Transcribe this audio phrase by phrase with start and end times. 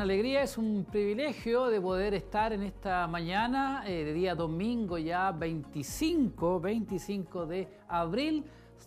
[0.00, 4.96] Una alegría, es un privilegio de poder estar en esta mañana eh, de día domingo
[4.96, 8.46] ya 25, 25 de abril,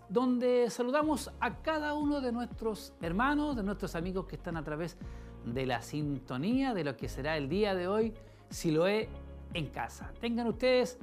[0.10, 4.98] donde saludamos a cada uno de nuestros hermanos, de nuestros amigos que están a través
[5.46, 8.12] de la sintonía de lo que será el día de hoy,
[8.50, 9.08] si lo he
[9.54, 10.12] en casa.
[10.20, 10.98] Tengan ustedes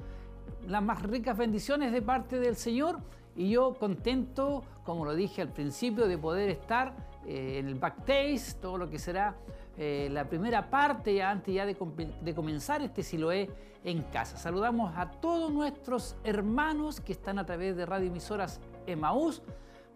[0.67, 2.99] las más ricas bendiciones de parte del Señor
[3.37, 8.55] y yo contento, como lo dije al principio, de poder estar eh, en el backstage,
[8.61, 9.37] todo lo que será
[9.83, 11.75] eh, la primera parte, antes ya de,
[12.21, 13.49] de, comenzar este Siloé
[13.83, 14.37] en casa.
[14.37, 19.41] Saludamos a todos nuestros hermanos que están a través de radioemisoras Emaús,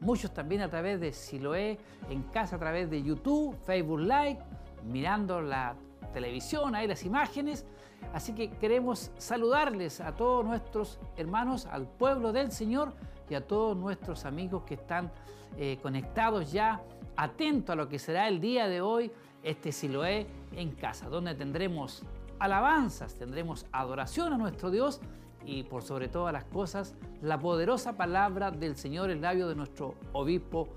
[0.00, 4.38] muchos también a través de Siloé en casa, a través de YouTube, Facebook Live,
[4.84, 5.76] mirando la
[6.14, 7.66] televisión, ahí las imágenes.
[8.14, 12.94] Así que queremos saludarles a todos nuestros hermanos, al pueblo del Señor
[13.28, 15.12] y a todos nuestros amigos que están
[15.58, 16.80] eh, conectados ya,
[17.16, 19.12] atentos a lo que será el día de hoy
[19.44, 22.02] este Siloé en casa, donde tendremos
[22.38, 25.00] alabanzas, tendremos adoración a nuestro Dios
[25.46, 29.94] y por sobre todas las cosas la poderosa palabra del Señor en labio de nuestro
[30.12, 30.68] obispo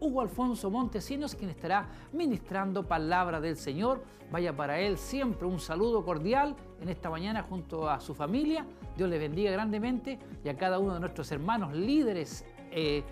[0.00, 4.02] Hugo Alfonso Montesinos, quien estará ministrando palabra del Señor.
[4.30, 8.66] Vaya para él siempre un saludo cordial en esta mañana junto a su familia.
[8.96, 12.44] Dios le bendiga grandemente y a cada uno de nuestros hermanos líderes.
[12.70, 13.02] Eh,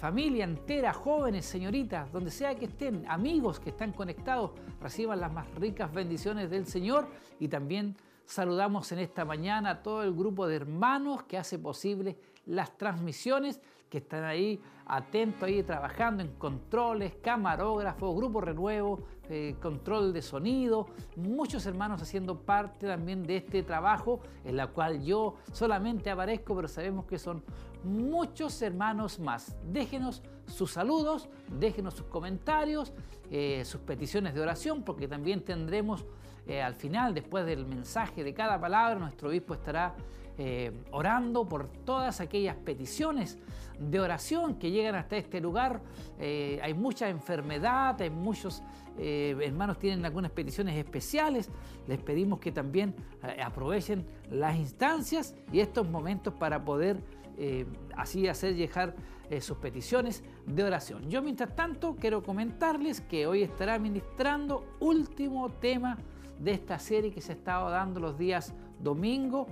[0.00, 5.46] familia entera, jóvenes, señoritas, donde sea que estén, amigos que están conectados, reciban las más
[5.56, 7.06] ricas bendiciones del Señor.
[7.38, 7.94] Y también
[8.24, 12.16] saludamos en esta mañana a todo el grupo de hermanos que hace posible
[12.46, 20.12] las transmisiones que están ahí atentos, ahí trabajando en controles, camarógrafos, grupo renuevo, eh, control
[20.12, 20.86] de sonido,
[21.16, 26.68] muchos hermanos haciendo parte también de este trabajo en la cual yo solamente aparezco, pero
[26.68, 27.42] sabemos que son
[27.84, 29.56] muchos hermanos más.
[29.64, 32.92] Déjenos sus saludos, déjenos sus comentarios,
[33.30, 36.04] eh, sus peticiones de oración, porque también tendremos
[36.46, 39.94] eh, al final, después del mensaje de cada palabra, nuestro obispo estará
[40.40, 43.38] eh, orando por todas aquellas peticiones
[43.78, 45.80] de oración que llegan hasta este lugar.
[46.18, 48.62] hay mucha enfermedad, hay muchos
[48.98, 51.48] hermanos tienen algunas peticiones especiales.
[51.86, 52.94] Les pedimos que también
[53.42, 57.02] aprovechen las instancias y estos momentos para poder
[57.42, 57.64] eh,
[57.96, 58.94] así hacer llegar
[59.30, 61.08] eh, sus peticiones de oración.
[61.08, 65.96] Yo mientras tanto quiero comentarles que hoy estará ministrando último tema
[66.38, 68.52] de esta serie que se ha estado dando los días
[68.82, 69.46] domingo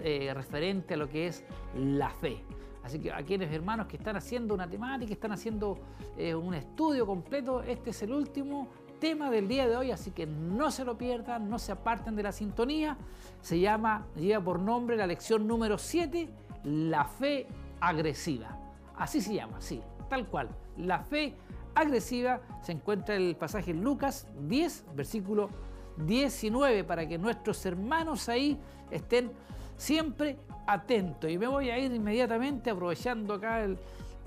[0.00, 1.44] eh, referente a lo que es
[1.76, 2.42] la fe.
[2.82, 5.78] Así que a quienes hermanos que están haciendo una temática, están haciendo
[6.18, 10.70] un estudio completo, este es el último tema del día de hoy, así que no
[10.70, 12.96] se lo pierdan, no se aparten de la sintonía.
[13.40, 16.28] Se llama, lleva por nombre la lección número 7
[16.64, 17.46] la fe
[17.80, 18.56] agresiva.
[18.96, 20.50] Así se llama, sí, tal cual.
[20.76, 21.34] La fe
[21.74, 25.50] agresiva se encuentra en el pasaje Lucas 10, versículo
[25.96, 28.58] 19, para que nuestros hermanos ahí
[28.90, 29.32] estén
[29.76, 30.36] siempre
[30.66, 31.30] atentos.
[31.30, 33.78] Y me voy a ir inmediatamente aprovechando acá el,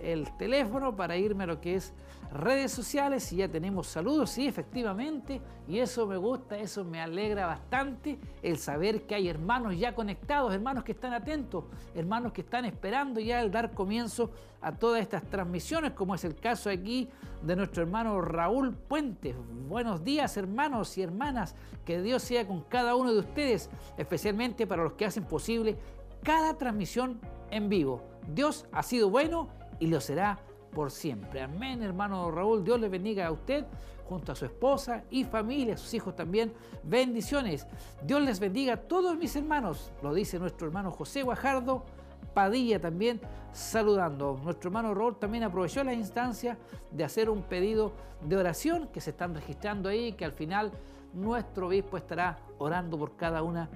[0.02, 1.94] el teléfono para irme a lo que es
[2.32, 7.46] redes sociales y ya tenemos saludos, sí, efectivamente, y eso me gusta, eso me alegra
[7.46, 12.66] bastante, el saber que hay hermanos ya conectados, hermanos que están atentos, hermanos que están
[12.66, 14.32] esperando ya el dar comienzo
[14.62, 17.10] a todas estas transmisiones, como es el caso aquí
[17.42, 19.36] de nuestro hermano Raúl Puentes.
[19.68, 21.56] Buenos días, hermanos y hermanas,
[21.86, 25.78] que Dios sea con cada uno de ustedes, especialmente para los que hacen posible
[26.24, 27.20] cada transmisión
[27.52, 28.02] en vivo.
[28.34, 29.50] Dios ha sido bueno
[29.80, 30.40] y lo será
[30.76, 31.42] por siempre.
[31.42, 32.64] Amén, hermano Raúl.
[32.64, 33.66] Dios le bendiga a usted
[34.08, 36.54] junto a su esposa y familia, a sus hijos también.
[36.84, 37.66] Bendiciones.
[38.04, 39.92] Dios les bendiga a todos mis hermanos.
[40.04, 41.86] Lo dice nuestro hermano José Guajardo.
[42.34, 43.22] Padilla también
[43.54, 44.38] saludando.
[44.44, 46.58] Nuestro hermano Raúl también aprovechó la instancia
[46.92, 50.74] de hacer un pedido de oración que se están registrando ahí, que al final
[51.14, 53.70] nuestro obispo estará orando por cada una,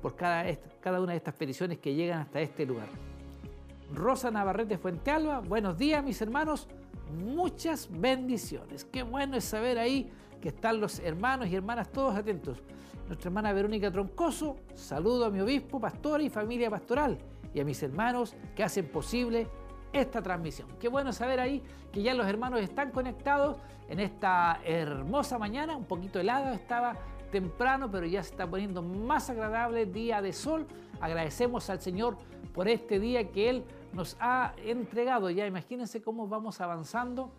[0.00, 0.44] por cada,
[0.80, 2.86] cada una de estas peticiones que llegan hasta este lugar.
[3.94, 6.68] Rosa Navarrete Fuentealba, buenos días mis hermanos,
[7.24, 8.84] muchas bendiciones.
[8.84, 10.10] Qué bueno es saber ahí
[10.40, 12.58] que están los hermanos y hermanas todos atentos.
[13.06, 17.18] Nuestra hermana Verónica Troncoso, saludo a mi obispo, pastora y familia pastoral
[17.54, 19.46] y a mis hermanos que hacen posible
[19.92, 20.68] esta transmisión.
[20.80, 21.62] Qué bueno saber ahí
[21.92, 23.56] que ya los hermanos están conectados
[23.88, 26.96] en esta hermosa mañana, un poquito helada estaba
[27.30, 30.66] temprano, pero ya se está poniendo más agradable, día de sol.
[31.00, 32.16] Agradecemos al Señor
[32.56, 35.28] por este día que Él nos ha entregado.
[35.28, 37.30] Ya imagínense cómo vamos avanzando.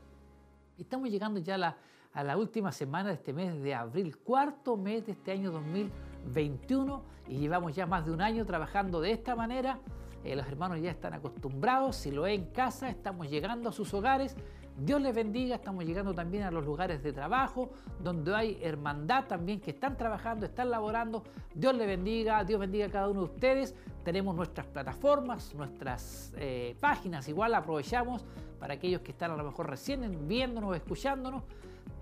[0.78, 1.76] Estamos llegando ya
[2.14, 7.02] a la, última semana de este mes de abril, cuarto mes de este año 2021
[7.30, 9.80] y llevamos ya más de un año trabajando de esta manera.
[10.24, 13.92] Eh, los hermanos ya están acostumbrados, si lo es en casa, estamos llegando a sus
[13.96, 14.36] hogares,
[14.80, 19.60] Dios les bendiga, estamos llegando también a los lugares de trabajo, donde hay hermandad también
[19.60, 21.24] que están trabajando, están laborando.
[21.56, 23.74] Dios les bendiga, Dios bendiga a cada uno de ustedes.
[24.04, 28.24] Tenemos nuestras plataformas, nuestras eh, páginas, igual aprovechamos
[28.60, 31.42] para aquellos que están a lo mejor recién viéndonos, escuchándonos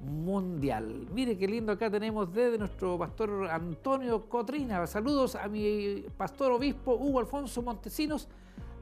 [0.00, 1.06] mundial.
[1.12, 4.86] Mire qué lindo acá tenemos desde nuestro pastor Antonio Cotrina.
[4.86, 8.28] Saludos a mi pastor obispo Hugo Alfonso Montesinos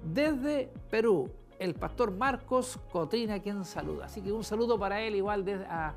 [0.04, 4.06] desde Perú, el pastor Marcos Cotrina, quien saluda.
[4.06, 5.94] Así que un saludo para él, igual desde a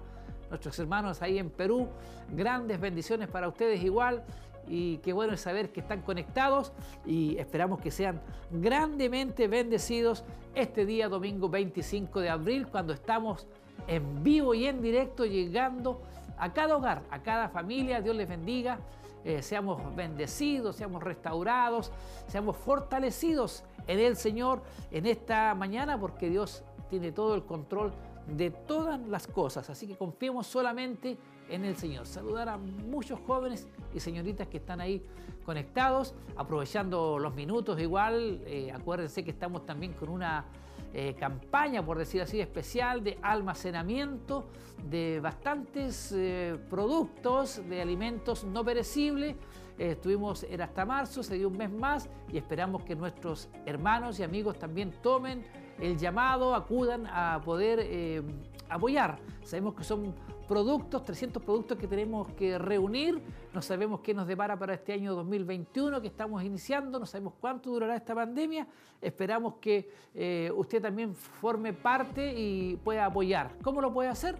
[0.50, 1.88] nuestros hermanos ahí en Perú.
[2.32, 4.24] Grandes bendiciones para ustedes igual.
[4.68, 6.72] Y qué bueno saber que están conectados
[7.06, 10.24] y esperamos que sean grandemente bendecidos
[10.54, 13.48] este día domingo 25 de abril cuando estamos
[13.88, 16.02] en vivo y en directo llegando
[16.38, 18.02] a cada hogar, a cada familia.
[18.02, 18.80] Dios les bendiga.
[19.26, 21.92] Eh, seamos bendecidos, seamos restaurados,
[22.28, 24.62] seamos fortalecidos en el Señor
[24.92, 27.92] en esta mañana porque Dios tiene todo el control
[28.28, 29.70] de todas las cosas.
[29.70, 31.18] Así que confiemos solamente
[31.50, 32.06] en el Señor.
[32.06, 35.04] Saludar a muchos jóvenes y señoritas que están ahí
[35.46, 38.42] conectados, aprovechando los minutos igual.
[38.46, 40.46] Eh, acuérdense que estamos también con una
[40.92, 44.50] eh, campaña, por decir así, especial de almacenamiento
[44.90, 49.36] de bastantes eh, productos de alimentos no perecibles.
[49.78, 54.20] Eh, estuvimos era hasta marzo, se dio un mes más y esperamos que nuestros hermanos
[54.20, 55.46] y amigos también tomen
[55.80, 58.24] el llamado, acudan a poder
[58.68, 59.20] apoyar.
[59.44, 60.16] Sabemos que son
[60.50, 63.22] productos, 300 productos que tenemos que reunir.
[63.54, 67.70] No sabemos qué nos depara para este año 2021 que estamos iniciando, no sabemos cuánto
[67.70, 68.68] durará esta pandemia.
[69.00, 73.58] Esperamos que eh, usted también forme parte y pueda apoyar.
[73.62, 74.38] ¿Cómo lo puede hacer?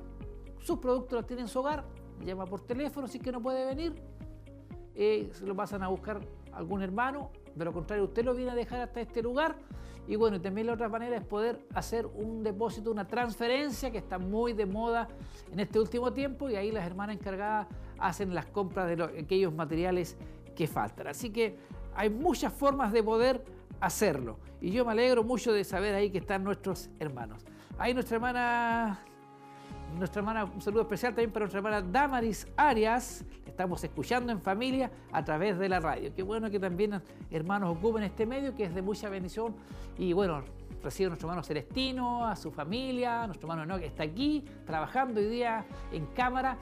[0.62, 1.86] Sus productos los tiene en su hogar,
[2.26, 3.94] llama por teléfono si es que no puede venir,
[4.96, 8.56] eh, se lo pasan a buscar algún hermano, de lo contrario usted lo viene a
[8.56, 9.56] dejar hasta este lugar
[10.08, 14.18] y bueno, también la otra manera es poder hacer un depósito, una transferencia que está
[14.18, 15.08] muy de moda
[15.52, 17.68] en este último tiempo y ahí las hermanas encargadas
[18.00, 20.18] hacen las compras de aquellos materiales
[20.56, 21.06] que faltan.
[21.06, 21.58] Así que
[21.94, 23.44] hay muchas formas de poder
[23.80, 27.46] hacerlo y yo me alegro mucho de saber ahí que están nuestros hermanos.
[27.78, 29.00] Ahí nuestra hermana
[29.98, 33.26] nuestra hermana, un saludo especial también para nuestra hermana Damaris Arias.
[33.46, 36.14] Estamos escuchando en familia a través de la radio.
[36.16, 39.56] Qué bueno que también hermanos ocupen este medio, que es de mucha bendición.
[39.98, 40.44] Y bueno,
[40.84, 44.44] recibe a nuestro hermano Celestino, a su familia, a nuestro hermano Enoch que está aquí
[44.66, 46.58] trabajando hoy día en cámara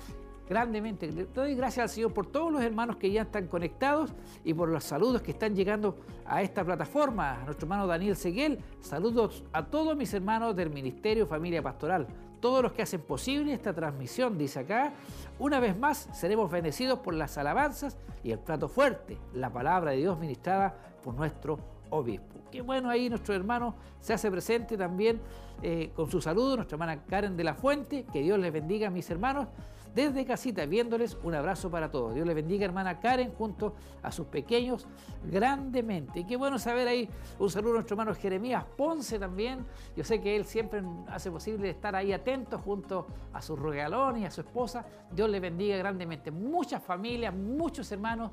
[0.49, 1.11] grandemente.
[1.11, 4.69] Le doy gracias al Señor por todos los hermanos que ya están conectados y por
[4.69, 7.41] los saludos que están llegando a esta plataforma.
[7.41, 12.07] A nuestro hermano Daniel Seguel, saludos a todos mis hermanos del Ministerio Familia Pastoral
[12.39, 14.93] todos los que hacen posible esta transmisión, dice acá.
[15.39, 19.97] Una vez más seremos bendecidos por las alabanzas y el plato fuerte, la palabra de
[19.97, 22.37] Dios ministrada por nuestro obispo.
[22.51, 25.19] Qué bueno ahí nuestro hermano se hace presente también
[25.61, 29.09] eh, con su saludo, nuestra hermana Karen de la Fuente, que Dios les bendiga mis
[29.09, 29.47] hermanos
[29.93, 32.13] desde casita, viéndoles un abrazo para todos.
[32.13, 34.87] Dios les bendiga, hermana Karen, junto a sus pequeños,
[35.25, 36.21] grandemente.
[36.21, 39.65] Y qué bueno saber ahí un saludo a nuestro hermano Jeremías Ponce también.
[39.95, 44.25] Yo sé que él siempre hace posible estar ahí atento junto a su regalón y
[44.25, 44.85] a su esposa.
[45.11, 46.31] Dios les bendiga grandemente.
[46.31, 48.31] Muchas familias, muchos hermanos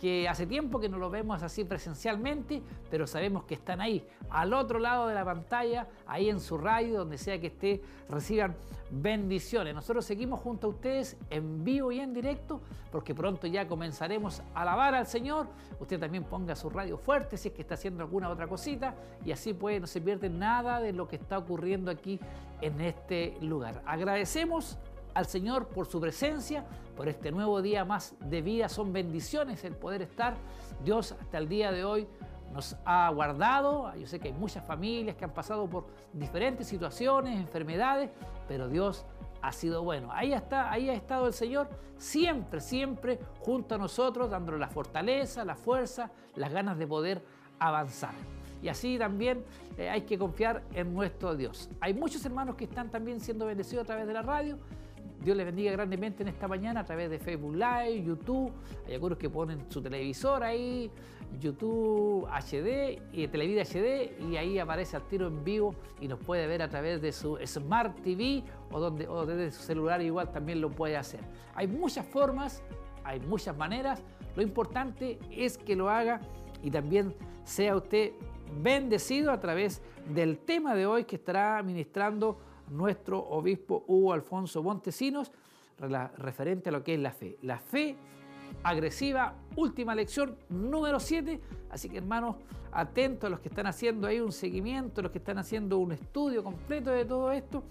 [0.00, 4.54] que hace tiempo que no lo vemos así presencialmente, pero sabemos que están ahí, al
[4.54, 8.56] otro lado de la pantalla, ahí en su radio, donde sea que esté, reciban
[8.90, 9.74] bendiciones.
[9.74, 14.62] Nosotros seguimos junto a ustedes en vivo y en directo, porque pronto ya comenzaremos a
[14.62, 15.48] alabar al Señor.
[15.78, 19.32] Usted también ponga su radio fuerte si es que está haciendo alguna otra cosita, y
[19.32, 22.18] así puede, no se pierde nada de lo que está ocurriendo aquí
[22.62, 23.82] en este lugar.
[23.84, 24.78] Agradecemos
[25.12, 26.64] al Señor por su presencia,
[27.00, 28.68] por este nuevo día más de vida.
[28.68, 30.34] Son bendiciones el poder estar.
[30.84, 32.06] Dios hasta el día de hoy
[32.52, 33.90] nos ha guardado.
[33.96, 38.10] Yo sé que hay muchas familias que han pasado por diferentes situaciones, enfermedades,
[38.46, 39.06] pero Dios
[39.40, 40.10] ha sido bueno.
[40.12, 45.42] Ahí está, ahí ha estado el Señor siempre, siempre junto a nosotros, dándonos la fortaleza,
[45.42, 47.24] la fuerza, las ganas de poder
[47.58, 48.12] avanzar.
[48.62, 49.42] Y así también
[49.78, 51.70] eh, hay que confiar en nuestro Dios.
[51.80, 54.58] Hay muchos hermanos que están también siendo bendecidos a través de la radio
[55.22, 58.50] Dios les bendiga grandemente en esta mañana a través de Facebook Live, YouTube.
[58.86, 60.90] Hay algunos que ponen su televisor ahí,
[61.38, 66.46] YouTube HD y Televida HD y ahí aparece al tiro en vivo y nos puede
[66.46, 70.60] ver a través de su Smart TV o, donde, o desde su celular igual también
[70.62, 71.20] lo puede hacer.
[71.54, 72.62] Hay muchas formas,
[73.04, 74.02] hay muchas maneras.
[74.36, 76.22] Lo importante es que lo haga
[76.62, 78.12] y también sea usted
[78.62, 82.38] bendecido a través del tema de hoy que estará ministrando
[82.70, 85.30] nuestro obispo Hugo Alfonso Montesinos
[85.78, 87.38] referente a lo que es la fe.
[87.42, 87.96] La fe
[88.62, 91.40] agresiva, última lección número 7.
[91.70, 92.36] Así que hermanos,
[92.72, 96.44] atentos a los que están haciendo ahí un seguimiento, los que están haciendo un estudio
[96.44, 97.64] completo de todo esto.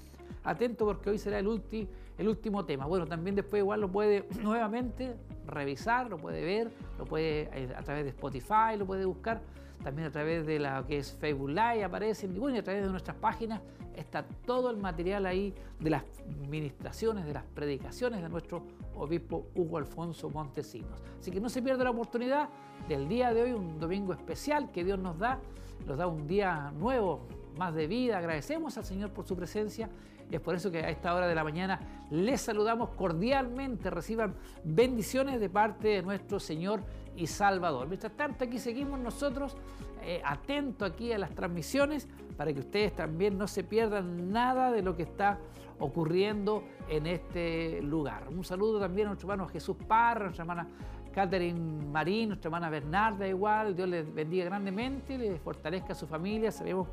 [0.43, 1.87] Atento porque hoy será el,
[2.17, 2.85] el último tema.
[2.85, 5.15] Bueno, también después igual lo puede nuevamente
[5.45, 9.41] revisar, lo puede ver, lo puede eh, a través de Spotify, lo puede buscar
[9.83, 12.89] también a través de la que es Facebook Live aparecen, y bueno, a través de
[12.89, 13.61] nuestras páginas
[13.95, 16.03] está todo el material ahí de las
[16.49, 18.63] ministraciones, de las predicaciones de nuestro
[18.95, 21.01] obispo Hugo Alfonso Montesinos.
[21.19, 22.49] Así que no se pierda la oportunidad
[22.87, 25.39] del día de hoy, un domingo especial que Dios nos da,
[25.85, 28.17] nos da un día nuevo, más de vida.
[28.17, 29.89] Agradecemos al Señor por su presencia
[30.31, 31.79] y es por eso que a esta hora de la mañana
[32.11, 36.83] les saludamos cordialmente, reciban bendiciones de parte de nuestro Señor
[37.19, 37.87] y Salvador.
[37.87, 39.55] Mientras tanto, aquí seguimos nosotros
[40.01, 42.07] eh, atentos aquí a las transmisiones
[42.37, 45.37] para que ustedes también no se pierdan nada de lo que está
[45.79, 48.27] ocurriendo en este lugar.
[48.29, 50.67] Un saludo también a nuestro hermano Jesús Parra, nuestra hermana
[51.13, 53.75] Catherine Marín, nuestra hermana Bernarda igual.
[53.75, 56.51] Dios les bendiga grandemente, les fortalezca a su familia.
[56.51, 56.87] Sabemos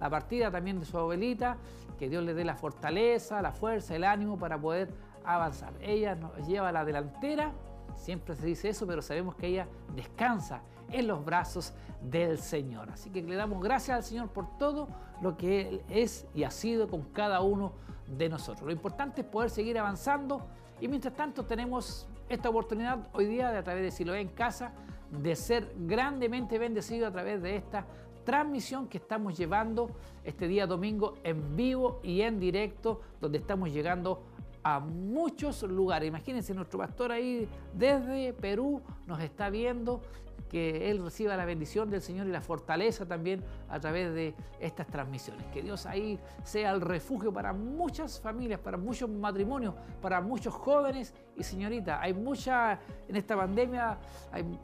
[0.00, 1.56] la partida también de su abuelita,
[1.98, 4.88] que Dios le dé la fortaleza, la fuerza, el ánimo para poder
[5.24, 5.72] avanzar.
[5.80, 7.52] Ella nos lleva a la delantera,
[7.98, 12.90] siempre se dice eso, pero sabemos que ella descansa en los brazos del Señor.
[12.90, 14.88] Así que le damos gracias al Señor por todo
[15.20, 17.72] lo que Él es y ha sido con cada uno
[18.16, 18.66] de nosotros.
[18.66, 20.46] Lo importante es poder seguir avanzando
[20.80, 24.72] y mientras tanto tenemos esta oportunidad hoy día de a través de Siloé en casa
[25.10, 27.86] de ser grandemente bendecido a través de esta
[28.24, 29.90] transmisión que estamos llevando
[30.22, 34.37] este día domingo en vivo y en directo, donde estamos llegando a
[34.80, 36.08] muchos lugares.
[36.08, 40.02] Imagínense, nuestro pastor ahí desde Perú nos está viendo
[40.48, 44.86] que Él reciba la bendición del Señor y la fortaleza también a través de estas
[44.86, 45.46] transmisiones.
[45.52, 51.14] Que Dios ahí sea el refugio para muchas familias, para muchos matrimonios, para muchos jóvenes
[51.36, 51.98] y señoritas.
[52.02, 52.78] Hay mucha,
[53.08, 53.98] en esta pandemia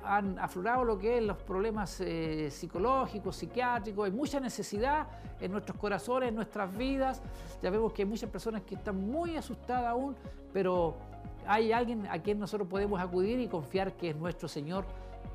[0.04, 5.06] han aflorado lo que es los problemas eh, psicológicos, psiquiátricos, hay mucha necesidad
[5.40, 7.22] en nuestros corazones, en nuestras vidas.
[7.62, 10.16] Ya vemos que hay muchas personas que están muy asustadas aún,
[10.52, 10.96] pero
[11.46, 14.84] hay alguien a quien nosotros podemos acudir y confiar que es nuestro Señor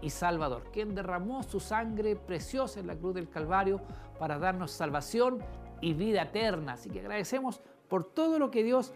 [0.02, 3.82] y Salvador, quien derramó su sangre preciosa en la cruz del Calvario
[4.18, 5.40] para darnos salvación
[5.82, 6.74] y vida eterna.
[6.74, 8.94] Así que agradecemos por todo lo que Dios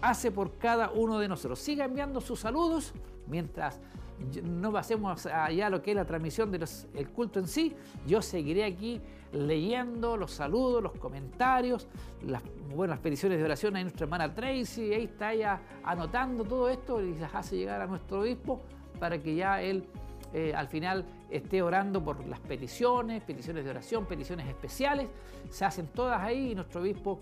[0.00, 1.58] hace por cada uno de nosotros.
[1.58, 2.92] Siga enviando sus saludos
[3.26, 3.80] mientras
[4.42, 7.74] no pasemos allá lo que es la transmisión del culto en sí.
[8.06, 9.00] Yo seguiré aquí
[9.32, 11.88] leyendo los saludos, los comentarios,
[12.22, 12.42] las
[12.72, 14.92] buenas peticiones de oración a nuestra hermana Tracy.
[14.94, 18.62] Ahí está ella anotando todo esto y las hace llegar a nuestro obispo
[19.00, 19.84] para que ya él
[20.34, 25.08] eh, al final esté orando por las peticiones, peticiones de oración, peticiones especiales,
[25.48, 27.20] se hacen todas ahí y nuestro obispo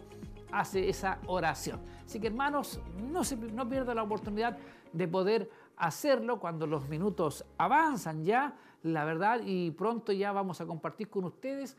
[0.50, 1.78] hace esa oración.
[2.06, 4.56] Así que hermanos, no, se, no pierdan la oportunidad
[4.94, 10.66] de poder hacerlo cuando los minutos avanzan ya, la verdad, y pronto ya vamos a
[10.66, 11.76] compartir con ustedes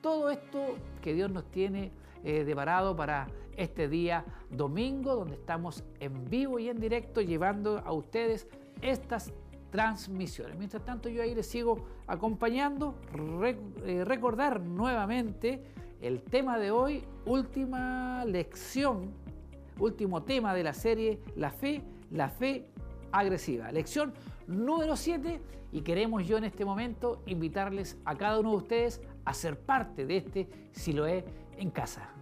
[0.00, 1.90] todo esto que Dios nos tiene
[2.22, 3.26] eh, deparado para
[3.56, 8.46] este día domingo, donde estamos en vivo y en directo llevando a ustedes
[8.82, 9.32] estas
[9.76, 10.56] transmisiones.
[10.56, 12.94] Mientras tanto yo ahí les sigo acompañando,
[13.84, 15.62] eh, recordar nuevamente
[16.00, 19.10] el tema de hoy, última lección,
[19.78, 22.64] último tema de la serie La fe, la fe
[23.12, 23.70] agresiva.
[23.70, 24.14] Lección
[24.46, 25.42] número 7
[25.72, 30.06] y queremos yo en este momento invitarles a cada uno de ustedes a ser parte
[30.06, 31.22] de este Siloé
[31.58, 32.15] en casa.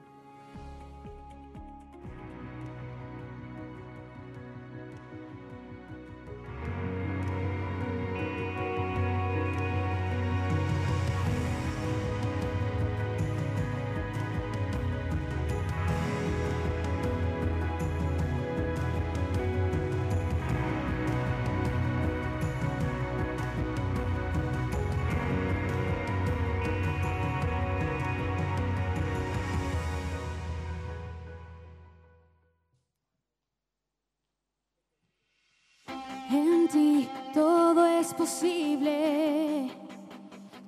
[38.13, 39.71] Posible,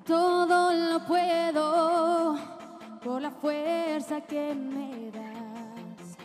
[0.07, 2.39] todo lo puedo
[3.05, 6.17] por la fuerza que me das.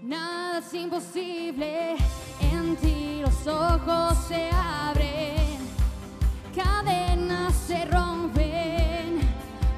[0.00, 1.96] Nada es imposible,
[2.40, 5.58] en ti los ojos se abren,
[6.54, 9.20] cadenas se rompen,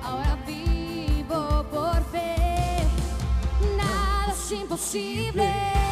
[0.05, 2.87] ahora vivo por fe.
[3.77, 5.86] Nada es imposible.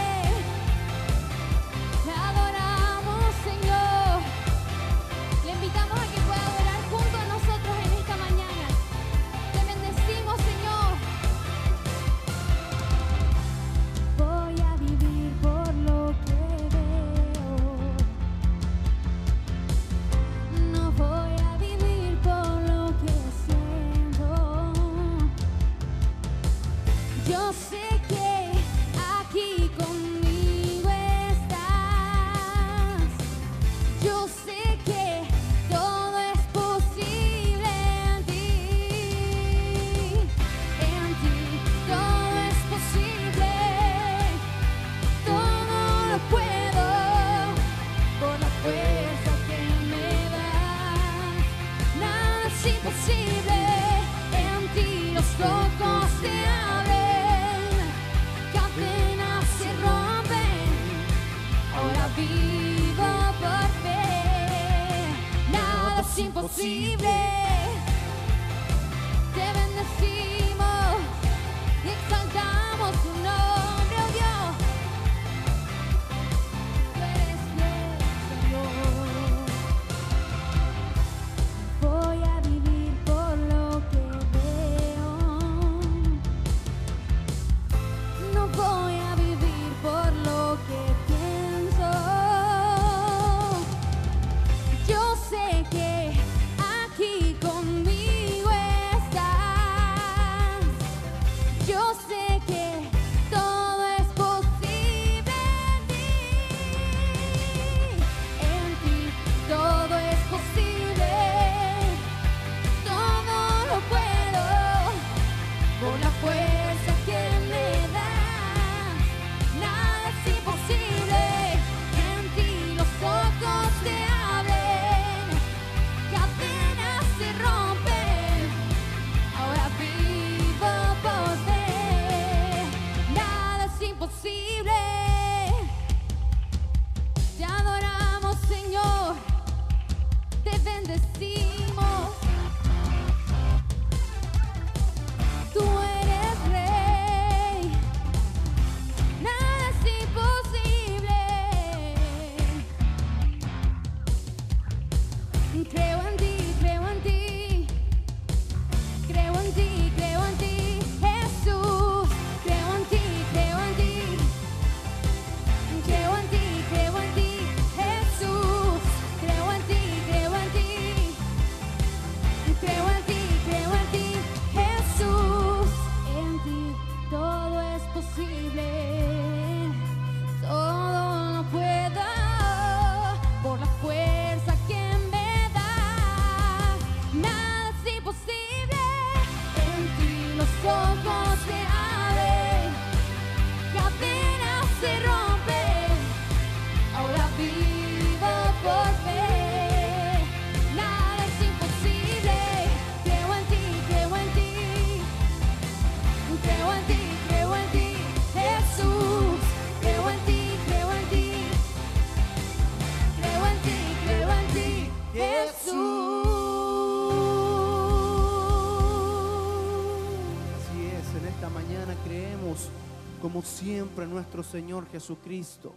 [223.65, 225.75] Siempre nuestro Señor Jesucristo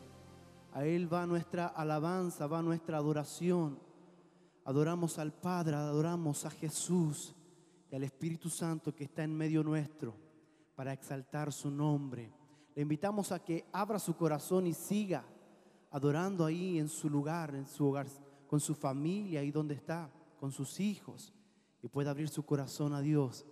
[0.73, 3.79] A Él va nuestra alabanza, va nuestra adoración.
[4.65, 7.33] Adoramos al Padre, adoramos a Jesús
[7.89, 10.13] y al Espíritu Santo que está en medio nuestro
[10.75, 12.29] para exaltar su nombre.
[12.75, 15.23] Le invitamos a que abra su corazón y siga
[15.89, 18.07] adorando ahí en su lugar, en su hogar,
[18.47, 21.33] con su familia, ahí donde está, con sus hijos,
[21.81, 23.45] y pueda abrir su corazón a Dios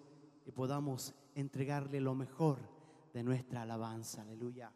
[0.46, 2.75] y podamos entregarle lo mejor
[3.16, 4.24] de nuestra alabanza.
[4.24, 4.70] Aleluya.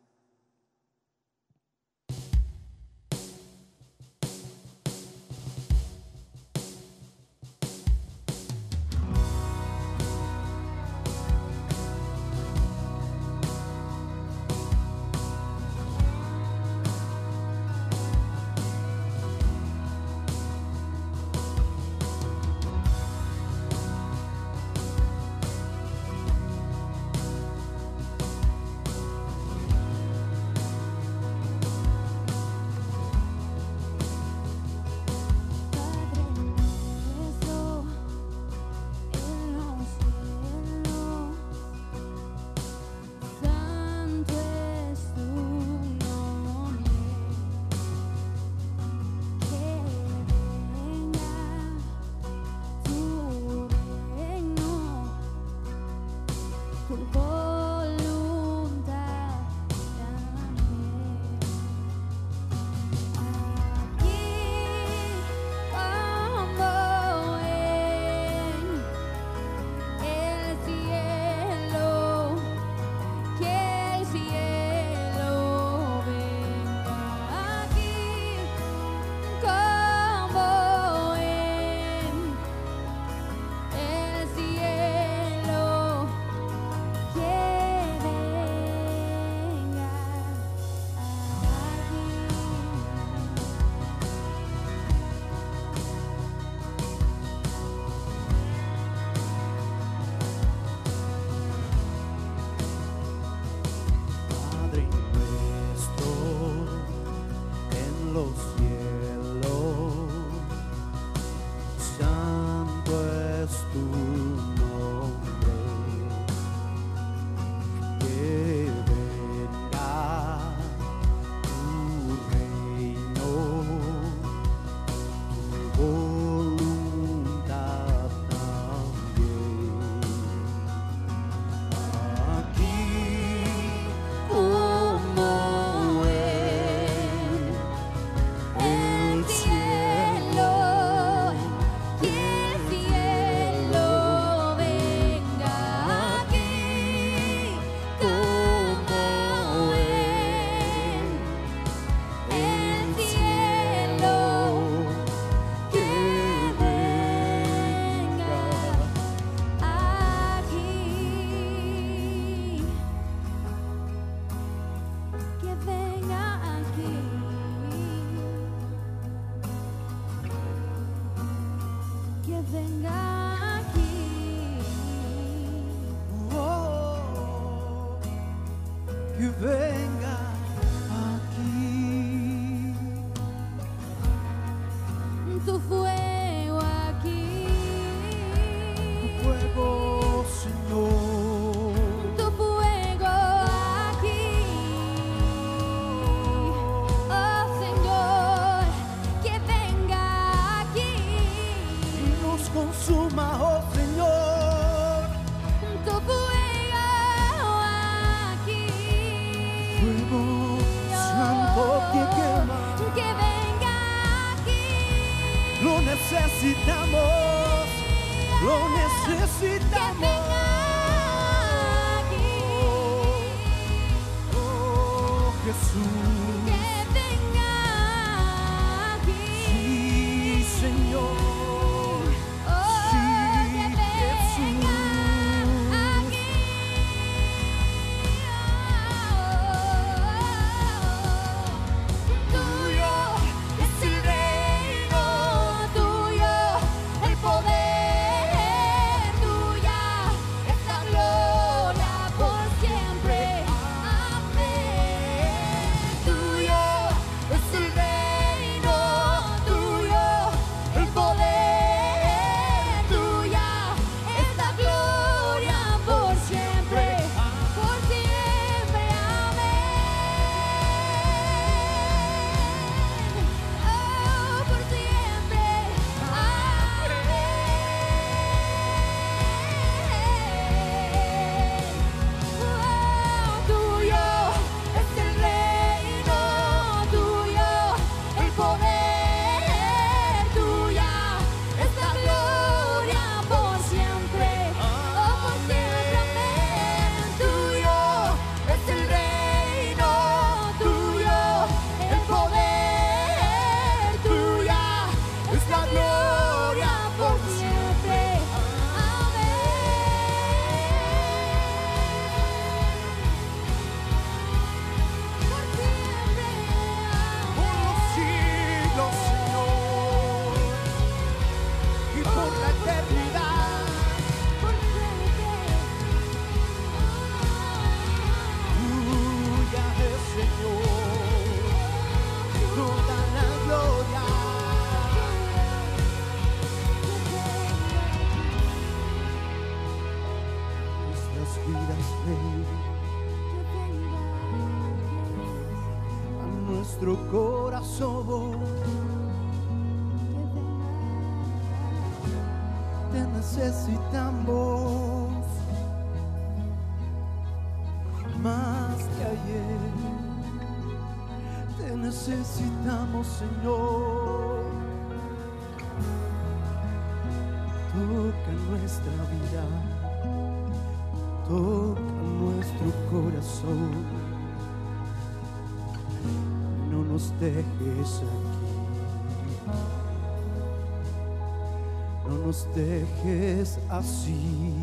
[382.30, 384.54] Nos dejes así.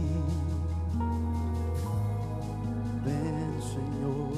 [3.05, 4.31] Ven, Señor,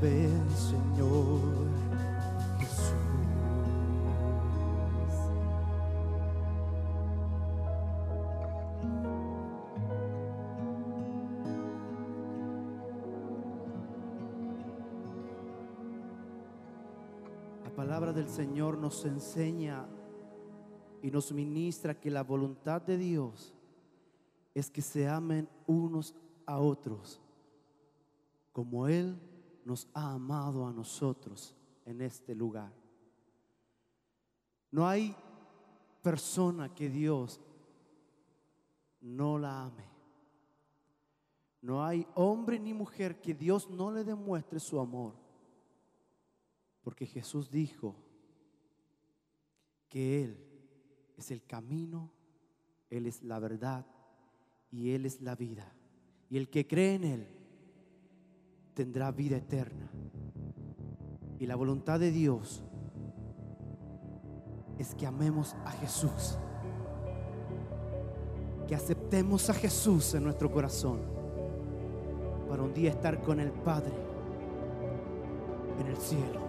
[0.00, 1.40] ven, Señor
[2.60, 2.92] Jesús.
[17.64, 19.84] La palabra del Señor nos enseña
[21.06, 23.54] y nos ministra que la voluntad de Dios
[24.52, 27.20] es que se amen unos a otros
[28.50, 29.16] como Él
[29.64, 32.72] nos ha amado a nosotros en este lugar.
[34.72, 35.14] No hay
[36.02, 37.40] persona que Dios
[39.00, 39.88] no la ame.
[41.62, 45.14] No hay hombre ni mujer que Dios no le demuestre su amor.
[46.82, 47.94] Porque Jesús dijo
[49.88, 50.45] que Él
[51.16, 52.10] es el camino,
[52.90, 53.86] Él es la verdad
[54.70, 55.72] y Él es la vida.
[56.28, 57.26] Y el que cree en Él
[58.74, 59.90] tendrá vida eterna.
[61.38, 62.62] Y la voluntad de Dios
[64.78, 66.38] es que amemos a Jesús.
[68.66, 71.00] Que aceptemos a Jesús en nuestro corazón
[72.48, 73.92] para un día estar con el Padre
[75.80, 76.45] en el cielo.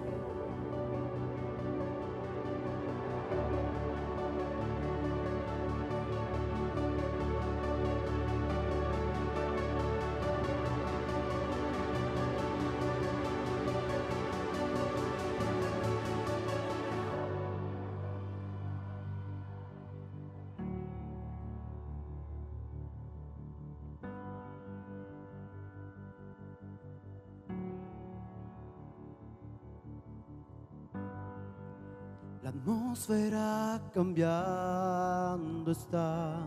[33.98, 36.38] Cambiando está.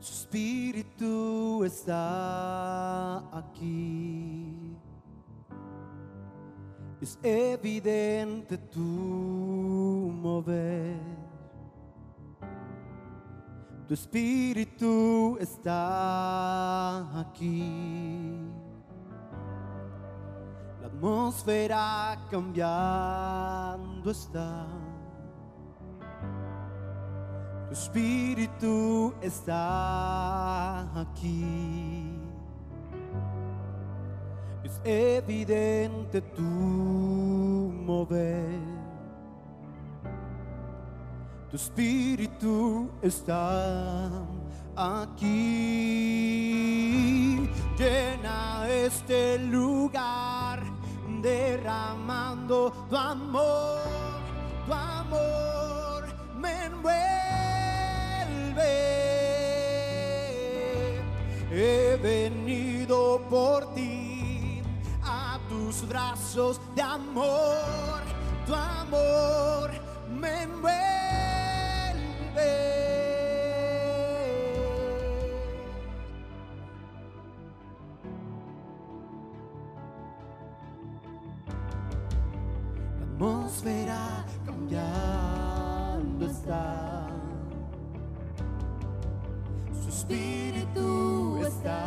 [0.00, 4.74] Su espíritu está aquí.
[7.02, 8.80] Es evidente tu
[10.22, 10.96] mover.
[13.86, 18.21] Tu espíritu está aquí.
[21.02, 24.68] Atmósfera cambiando está.
[27.66, 32.16] Tu espíritu está aquí.
[34.62, 36.40] Es evidente tu
[37.84, 38.60] mover.
[41.50, 44.08] Tu espíritu está
[44.76, 45.32] aquí.
[47.76, 50.31] Llena este lugar
[51.22, 53.78] derramando tu amor,
[54.66, 56.04] tu amor
[56.36, 57.02] me envuelve.
[61.50, 64.62] He venido por ti
[65.04, 68.02] a tus brazos de amor,
[68.46, 69.70] tu amor
[70.10, 70.82] me envuelve.
[90.12, 91.80] Su espíritu está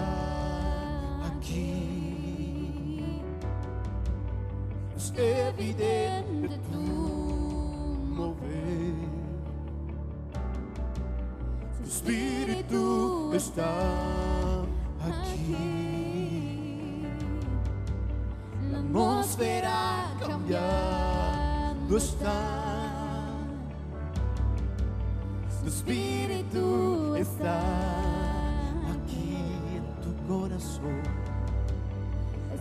[1.27, 3.03] aquí.
[4.97, 6.81] Es evidente tu
[8.17, 8.95] mover.
[11.77, 13.69] Su espíritu está
[15.05, 17.05] aquí.
[18.71, 22.41] La atmósfera cambiando está.
[25.61, 28.14] Tu espíritu está aquí en tu
[30.55, 31.01] corazón.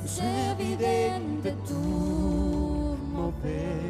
[0.05, 3.85] Es evidente tu mover.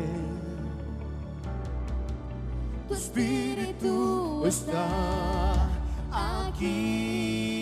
[2.88, 5.68] Tu espíritu está
[6.12, 7.53] aquí.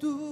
[0.00, 0.29] tu.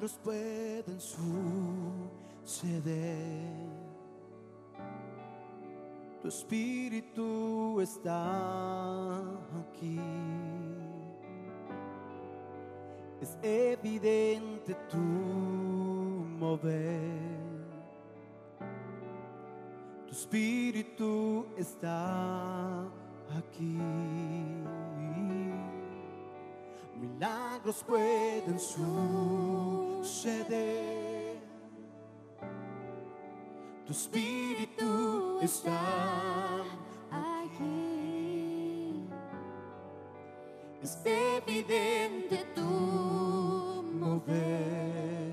[0.00, 0.98] milagros pueden
[2.48, 2.80] suceder.
[6.22, 9.20] Tu espíritu está
[9.60, 10.00] aquí.
[13.20, 14.96] Es evidente tu
[16.38, 17.20] mover.
[20.06, 22.86] Tu espíritu está
[23.36, 23.78] aquí.
[26.98, 31.38] Milagros pueden suceder suceder.
[33.86, 36.62] Tu espíritu está
[37.10, 39.08] aquí.
[40.82, 42.62] Es evidente tu
[43.98, 45.32] mover.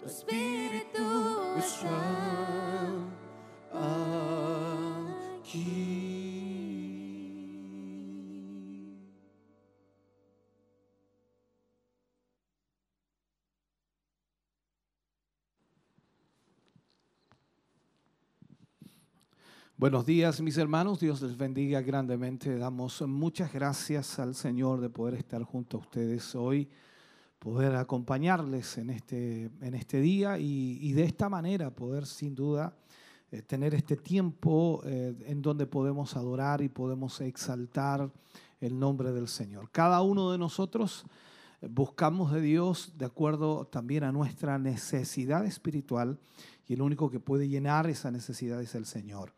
[0.00, 1.02] Tu espíritu
[1.58, 2.33] está
[19.84, 20.98] Buenos días, mis hermanos.
[20.98, 22.56] Dios les bendiga grandemente.
[22.56, 26.70] Damos muchas gracias al Señor de poder estar junto a ustedes hoy,
[27.38, 32.74] poder acompañarles en este, en este día y, de esta manera poder sin duda
[33.30, 38.10] eh, tener este tiempo eh, en donde podemos adorar y podemos exaltar
[38.62, 39.70] el nombre del Señor.
[39.70, 41.04] Cada uno de nosotros
[41.60, 46.18] buscamos de Dios de acuerdo también a nuestra necesidad espiritual
[46.66, 49.32] y el único que puede llenar esa necesidad es el Señor.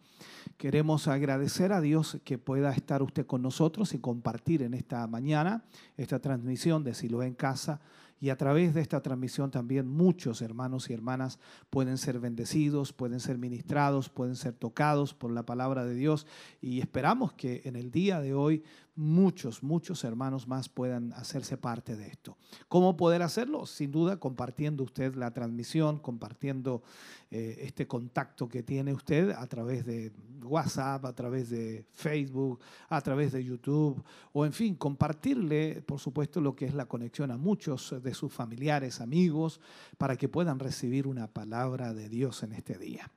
[0.57, 5.65] Queremos agradecer a Dios que pueda estar usted con nosotros y compartir en esta mañana
[5.97, 7.81] esta transmisión de Silo en Casa.
[8.19, 13.21] Y a través de esta transmisión también muchos hermanos y hermanas pueden ser bendecidos, pueden
[13.21, 16.27] ser ministrados, pueden ser tocados por la palabra de Dios.
[16.63, 18.65] Y esperamos que en el día de hoy
[18.97, 22.37] muchos, muchos hermanos más puedan hacerse parte de esto.
[22.69, 23.67] ¿Cómo poder hacerlo?
[23.67, 26.83] Sin duda compartiendo usted la transmisión, compartiendo
[27.31, 33.01] eh, este contacto que tiene usted a través de WhatsApp, a través de Facebook, a
[33.03, 37.37] través de YouTube, o en fin, compartirle, por supuesto, lo que es la conexión a
[37.37, 39.61] muchos de sus familiares, amigos,
[39.99, 43.11] para que puedan recibir una palabra de Dios en este día.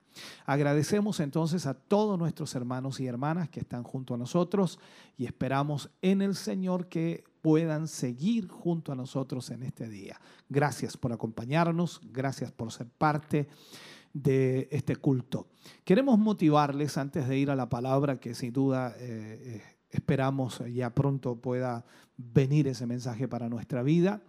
[0.46, 4.80] Agradecemos entonces a todos nuestros hermanos y hermanas que están junto a nosotros
[5.18, 10.20] y esperamos en el Señor que puedan seguir junto a nosotros en este día.
[10.50, 13.48] Gracias por acompañarnos, gracias por ser parte
[14.14, 15.48] de este culto.
[15.84, 20.94] Queremos motivarles antes de ir a la palabra que sin duda eh, eh, esperamos ya
[20.94, 21.86] pronto pueda
[22.18, 24.22] venir ese mensaje para nuestra vida.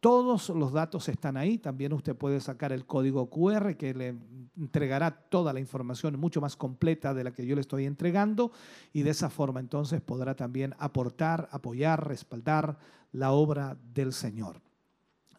[0.00, 1.58] Todos los datos están ahí.
[1.58, 4.16] También usted puede sacar el código QR que le
[4.56, 8.52] entregará toda la información mucho más completa de la que yo le estoy entregando
[8.92, 12.78] y de esa forma entonces podrá también aportar, apoyar, respaldar
[13.12, 14.60] la obra del Señor.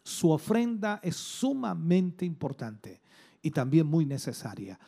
[0.02, 3.00] Su ofrenda es sumamente importante
[3.42, 4.78] y también muy necesaria.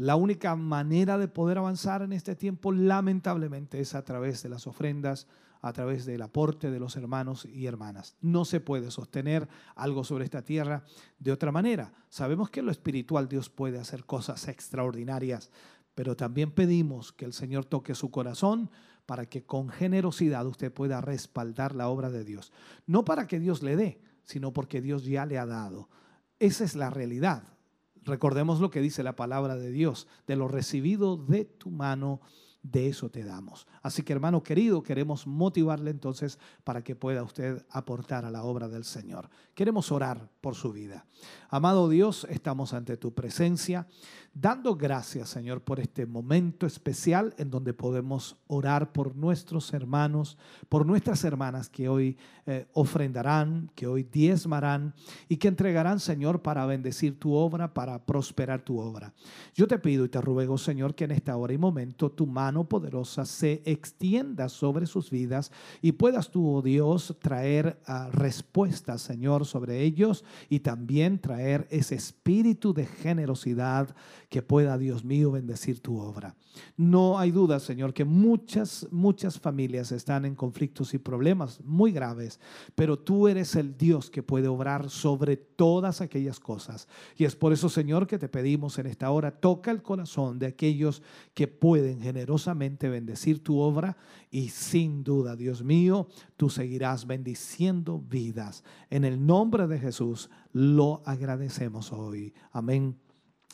[0.00, 4.66] La única manera de poder avanzar en este tiempo, lamentablemente, es a través de las
[4.66, 5.26] ofrendas,
[5.60, 8.16] a través del aporte de los hermanos y hermanas.
[8.22, 10.84] No se puede sostener algo sobre esta tierra
[11.18, 11.92] de otra manera.
[12.08, 15.50] Sabemos que en lo espiritual Dios puede hacer cosas extraordinarias,
[15.94, 18.70] pero también pedimos que el Señor toque su corazón
[19.04, 22.54] para que con generosidad usted pueda respaldar la obra de Dios.
[22.86, 25.90] No para que Dios le dé, sino porque Dios ya le ha dado.
[26.38, 27.59] Esa es la realidad.
[28.04, 32.20] Recordemos lo que dice la palabra de Dios, de lo recibido de tu mano,
[32.62, 33.66] de eso te damos.
[33.82, 38.68] Así que hermano querido, queremos motivarle entonces para que pueda usted aportar a la obra
[38.68, 39.30] del Señor.
[39.54, 41.06] Queremos orar por su vida.
[41.52, 43.88] Amado Dios, estamos ante tu presencia
[44.32, 50.38] dando gracias, Señor, por este momento especial en donde podemos orar por nuestros hermanos,
[50.68, 54.94] por nuestras hermanas que hoy eh, ofrendarán, que hoy diezmarán
[55.28, 59.12] y que entregarán, Señor, para bendecir tu obra, para prosperar tu obra.
[59.54, 62.68] Yo te pido y te ruego, Señor, que en esta hora y momento tu mano
[62.68, 65.50] poderosa se extienda sobre sus vidas
[65.82, 71.39] y puedas tú, oh Dios, traer ah, respuestas, Señor, sobre ellos y también traer
[71.70, 73.94] ese espíritu de generosidad
[74.30, 76.36] que pueda, Dios mío, bendecir tu obra.
[76.76, 82.38] No hay duda, Señor, que muchas, muchas familias están en conflictos y problemas muy graves,
[82.76, 86.86] pero tú eres el Dios que puede obrar sobre todas aquellas cosas.
[87.16, 90.46] Y es por eso, Señor, que te pedimos en esta hora, toca el corazón de
[90.46, 91.02] aquellos
[91.34, 93.96] que pueden generosamente bendecir tu obra
[94.30, 96.06] y sin duda, Dios mío,
[96.36, 98.62] tú seguirás bendiciendo vidas.
[98.90, 102.32] En el nombre de Jesús lo agradecemos hoy.
[102.52, 102.96] Amén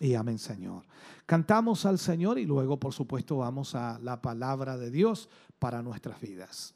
[0.00, 0.84] y amén, Señor.
[1.26, 5.28] Cantamos al Señor y luego, por supuesto, vamos a la palabra de Dios
[5.58, 6.75] para nuestras vidas.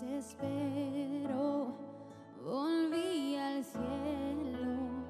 [0.00, 1.74] desespero
[2.42, 5.04] volví al cielo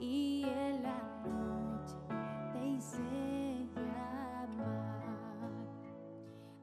[0.00, 1.94] y en la noche
[2.52, 4.48] te hice llamar.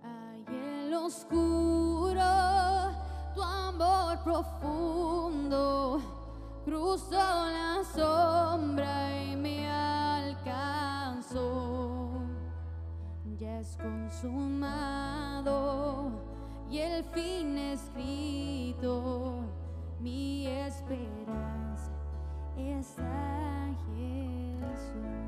[0.03, 2.23] Hay en lo oscuro
[3.33, 6.01] tu amor profundo
[6.65, 10.59] cruzó la sombra y me alcanzó.
[13.37, 15.45] Ya es consumado
[16.69, 19.41] y el fin escrito.
[19.99, 21.91] Mi esperanza
[22.57, 25.24] está en Jesús.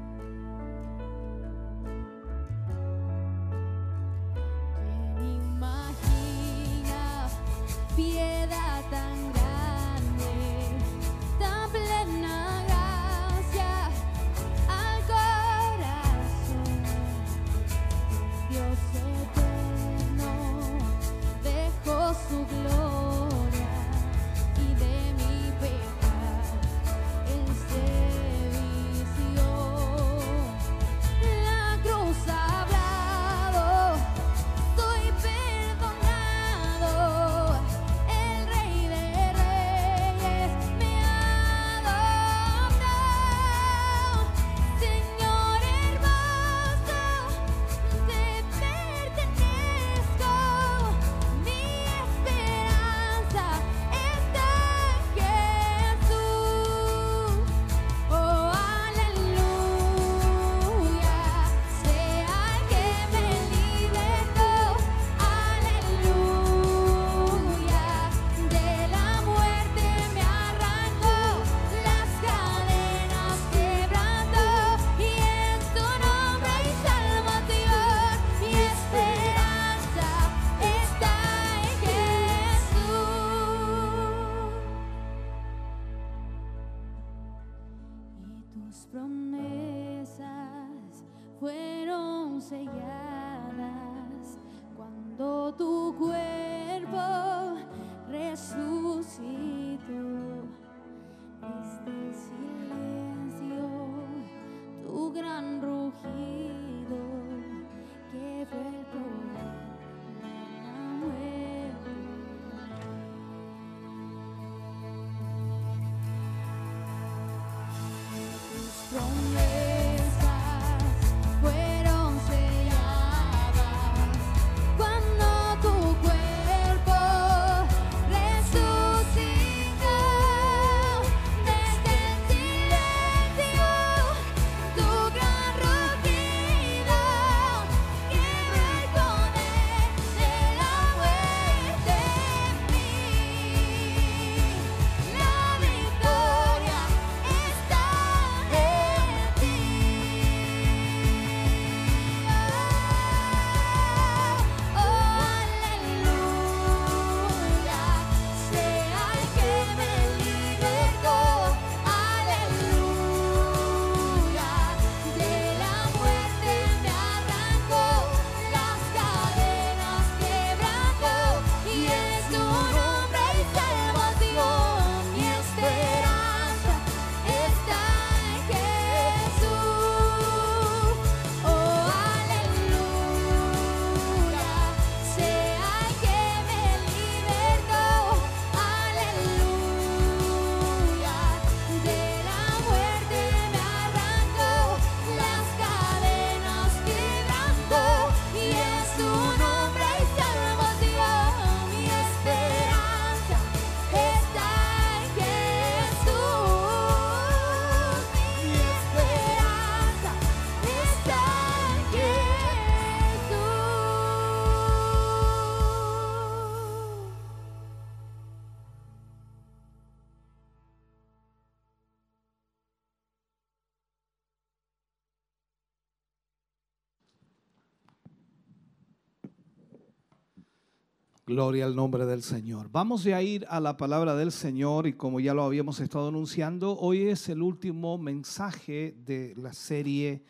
[231.38, 232.68] Gloria al nombre del Señor.
[232.72, 236.76] Vamos a ir a la palabra del Señor y como ya lo habíamos estado anunciando,
[236.80, 240.24] hoy es el último mensaje de la serie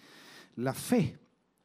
[0.57, 1.17] La Fe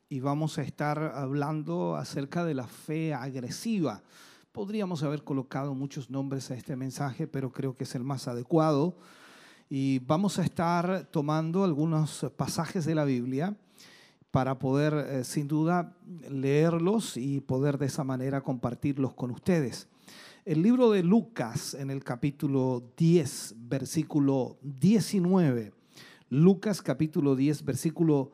[0.08, 4.04] y vamos a estar hablando acerca de la fe agresiva.
[4.52, 8.96] Podríamos haber colocado muchos nombres a este mensaje, pero creo que es el más adecuado.
[9.68, 13.56] Y vamos a estar tomando algunos pasajes de la Biblia
[14.32, 15.94] para poder, eh, sin duda,
[16.28, 19.88] leerlos y poder de esa manera compartirlos con ustedes.
[20.46, 25.72] El libro de Lucas en el capítulo 10, versículo 19.
[26.30, 28.32] Lucas capítulo 10, versículo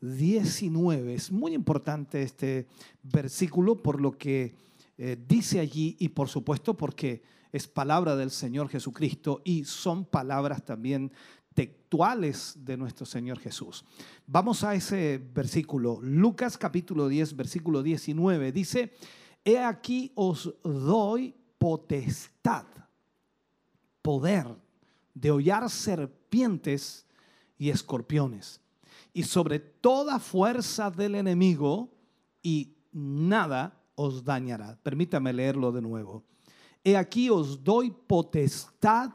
[0.00, 1.14] 19.
[1.14, 2.68] Es muy importante este
[3.02, 4.54] versículo por lo que
[4.96, 10.64] eh, dice allí y por supuesto porque es palabra del Señor Jesucristo y son palabras
[10.64, 11.10] también
[11.54, 13.84] textuales de nuestro Señor Jesús.
[14.26, 18.92] Vamos a ese versículo, Lucas capítulo 10, versículo 19, dice,
[19.44, 22.66] he aquí os doy potestad,
[24.02, 24.46] poder
[25.14, 27.06] de hollar serpientes
[27.56, 28.60] y escorpiones
[29.12, 31.88] y sobre toda fuerza del enemigo
[32.42, 34.76] y nada os dañará.
[34.82, 36.24] Permítame leerlo de nuevo.
[36.82, 39.10] He aquí os doy potestad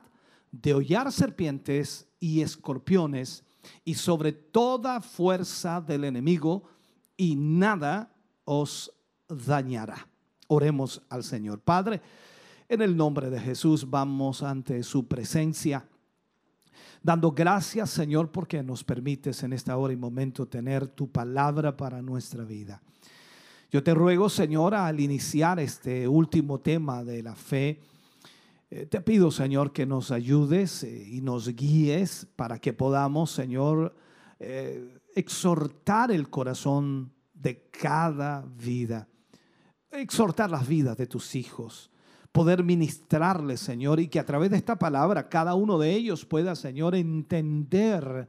[0.51, 3.43] de hollar serpientes y escorpiones
[3.83, 6.63] y sobre toda fuerza del enemigo
[7.17, 8.11] y nada
[8.45, 8.91] os
[9.27, 10.07] dañará.
[10.47, 11.59] Oremos al Señor.
[11.59, 12.01] Padre,
[12.67, 15.85] en el nombre de Jesús vamos ante su presencia
[17.01, 22.01] dando gracias, Señor, porque nos permites en esta hora y momento tener tu palabra para
[22.01, 22.81] nuestra vida.
[23.71, 27.79] Yo te ruego, Señor, al iniciar este último tema de la fe,
[28.69, 33.95] te pido, Señor, que nos ayudes eh, y nos guíes para que podamos, Señor,
[34.39, 39.07] eh, exhortar el corazón de cada vida,
[39.91, 41.89] exhortar las vidas de tus hijos
[42.31, 46.55] poder ministrarles, Señor, y que a través de esta palabra cada uno de ellos pueda,
[46.55, 48.27] Señor, entender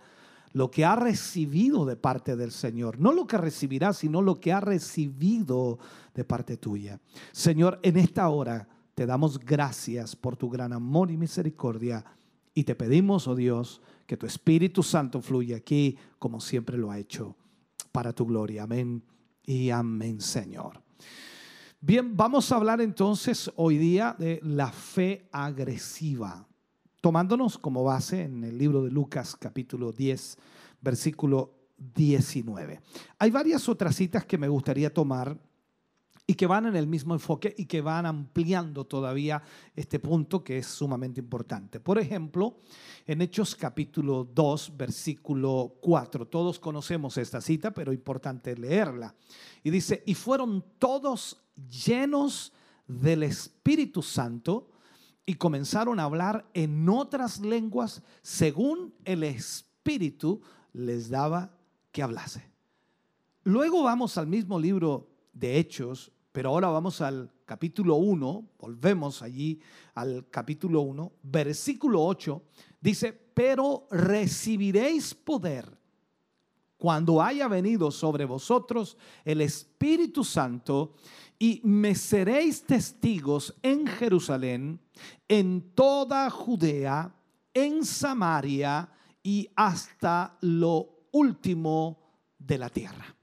[0.53, 2.99] lo que ha recibido de parte del Señor.
[2.99, 5.79] No lo que recibirá, sino lo que ha recibido
[6.15, 6.99] de parte tuya.
[7.33, 8.69] Señor, en esta hora
[9.01, 12.05] te damos gracias por tu gran amor y misericordia
[12.53, 16.99] y te pedimos, oh Dios, que tu Espíritu Santo fluya aquí como siempre lo ha
[16.99, 17.35] hecho,
[17.93, 18.65] para tu gloria.
[18.65, 19.03] Amén
[19.43, 20.83] y amén, Señor.
[21.81, 26.47] Bien, vamos a hablar entonces hoy día de la fe agresiva,
[27.01, 30.37] tomándonos como base en el libro de Lucas capítulo 10,
[30.83, 32.83] versículo 19.
[33.19, 35.41] Hay varias otras citas que me gustaría tomar
[36.31, 39.43] y que van en el mismo enfoque y que van ampliando todavía
[39.75, 41.81] este punto que es sumamente importante.
[41.81, 42.61] Por ejemplo,
[43.05, 49.13] en Hechos capítulo 2, versículo 4, todos conocemos esta cita, pero importante leerla.
[49.65, 52.53] Y dice, y fueron todos llenos
[52.87, 54.71] del Espíritu Santo
[55.27, 60.43] y comenzaron a hablar en otras lenguas según el Espíritu
[60.75, 61.59] les daba
[61.91, 62.49] que hablase.
[63.43, 69.61] Luego vamos al mismo libro de Hechos, pero ahora vamos al capítulo 1, volvemos allí
[69.95, 72.43] al capítulo 1, versículo 8,
[72.81, 75.81] dice, pero recibiréis poder
[76.77, 80.95] cuando haya venido sobre vosotros el Espíritu Santo
[81.39, 84.81] y me seréis testigos en Jerusalén,
[85.29, 87.15] en toda Judea,
[87.53, 88.89] en Samaria
[89.23, 91.99] y hasta lo último
[92.39, 93.17] de la tierra.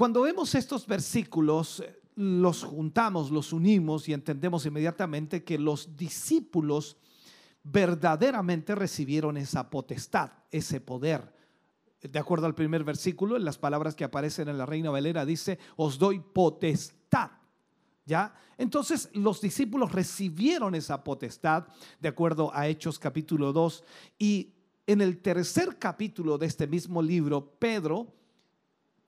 [0.00, 1.84] Cuando vemos estos versículos,
[2.16, 6.96] los juntamos, los unimos y entendemos inmediatamente que los discípulos
[7.62, 11.34] verdaderamente recibieron esa potestad, ese poder
[12.00, 15.58] de acuerdo al primer versículo, en las palabras que aparecen en la Reina Valera, dice,
[15.76, 17.32] os doy potestad.
[18.06, 18.32] ¿Ya?
[18.56, 21.66] Entonces los discípulos recibieron esa potestad
[22.00, 23.84] de acuerdo a Hechos capítulo 2
[24.18, 24.54] y
[24.86, 28.14] en el tercer capítulo de este mismo libro, Pedro,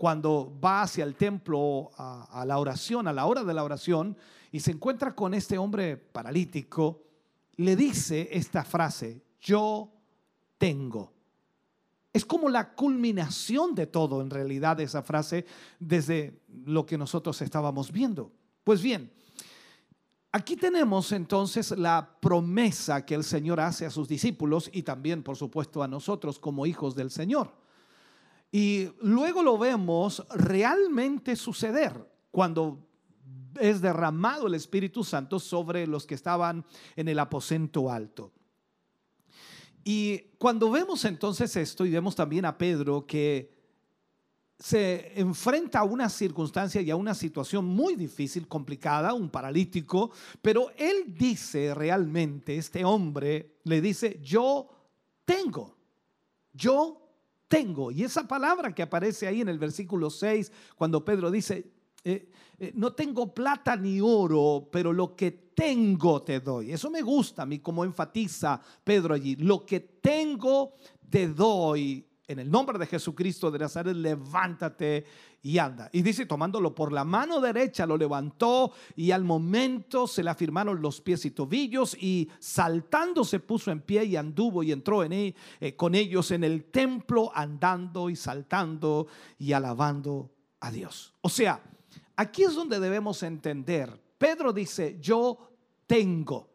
[0.03, 4.17] cuando va hacia el templo a, la oración, a la hora de la oración,
[4.51, 7.05] y se encuentra con este hombre paralítico,
[7.55, 9.93] le dice esta frase, yo
[10.59, 11.13] tengo
[12.13, 15.47] es como la culminación de todo, en realidad, esa frase
[15.79, 18.33] desde lo que nosotros estábamos viendo.
[18.65, 19.13] Pues bien,
[20.33, 25.37] aquí tenemos entonces la promesa que el Señor hace a sus discípulos y también, por
[25.37, 27.62] supuesto, a nosotros como hijos del Señor.
[28.53, 32.87] Y luego lo vemos realmente suceder cuando
[33.59, 38.31] es derramado el Espíritu Santo sobre los que estaban en el aposento alto.
[39.85, 43.51] Y cuando vemos entonces esto y vemos también a Pedro que
[44.59, 50.71] se enfrenta a una circunstancia y a una situación muy difícil, complicada, un paralítico, pero
[50.77, 54.69] él dice realmente, este hombre le dice, yo
[55.25, 55.77] tengo,
[56.53, 57.02] yo
[57.53, 57.91] tengo.
[57.91, 61.67] Y esa palabra que aparece ahí en el versículo 6, cuando Pedro dice,
[62.03, 66.73] eh, eh, no tengo plata ni oro, pero lo que tengo te doy.
[66.73, 70.73] Eso me gusta a mí, como enfatiza Pedro allí, lo que tengo
[71.11, 75.05] te doy en el nombre de Jesucristo de Nazaret, levántate
[75.43, 75.91] y anda.
[75.93, 80.81] Y dice, tomándolo por la mano derecha, lo levantó y al momento se le afirmaron
[80.81, 85.13] los pies y tobillos y saltando se puso en pie y anduvo y entró en
[85.13, 89.09] él, eh, con ellos en el templo, andando y saltando
[89.39, 91.15] y alabando a Dios.
[91.23, 91.61] O sea,
[92.17, 94.01] aquí es donde debemos entender.
[94.17, 95.51] Pedro dice, yo
[95.89, 96.49] tengo.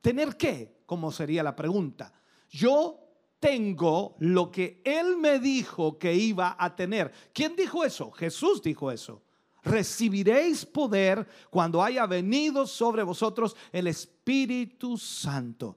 [0.00, 0.82] ¿Tener qué?
[0.86, 2.12] Como sería la pregunta.
[2.48, 2.99] Yo
[3.40, 7.10] tengo lo que Él me dijo que iba a tener.
[7.32, 8.10] ¿Quién dijo eso?
[8.12, 9.22] Jesús dijo eso.
[9.62, 15.76] Recibiréis poder cuando haya venido sobre vosotros el Espíritu Santo.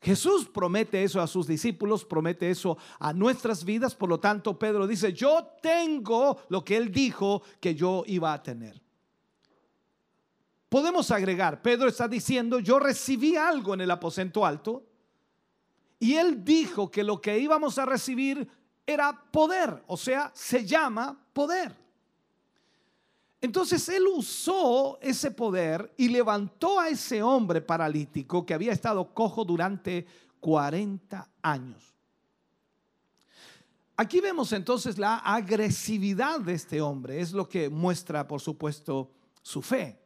[0.00, 3.94] Jesús promete eso a sus discípulos, promete eso a nuestras vidas.
[3.94, 8.42] Por lo tanto, Pedro dice, yo tengo lo que Él dijo que yo iba a
[8.42, 8.80] tener.
[10.68, 14.84] Podemos agregar, Pedro está diciendo, yo recibí algo en el aposento alto
[15.98, 18.48] y él dijo que lo que íbamos a recibir
[18.86, 21.74] era poder, o sea, se llama poder.
[23.40, 29.44] Entonces él usó ese poder y levantó a ese hombre paralítico que había estado cojo
[29.44, 30.06] durante
[30.40, 31.94] 40 años.
[33.96, 39.10] Aquí vemos entonces la agresividad de este hombre, es lo que muestra, por supuesto,
[39.42, 39.98] su fe.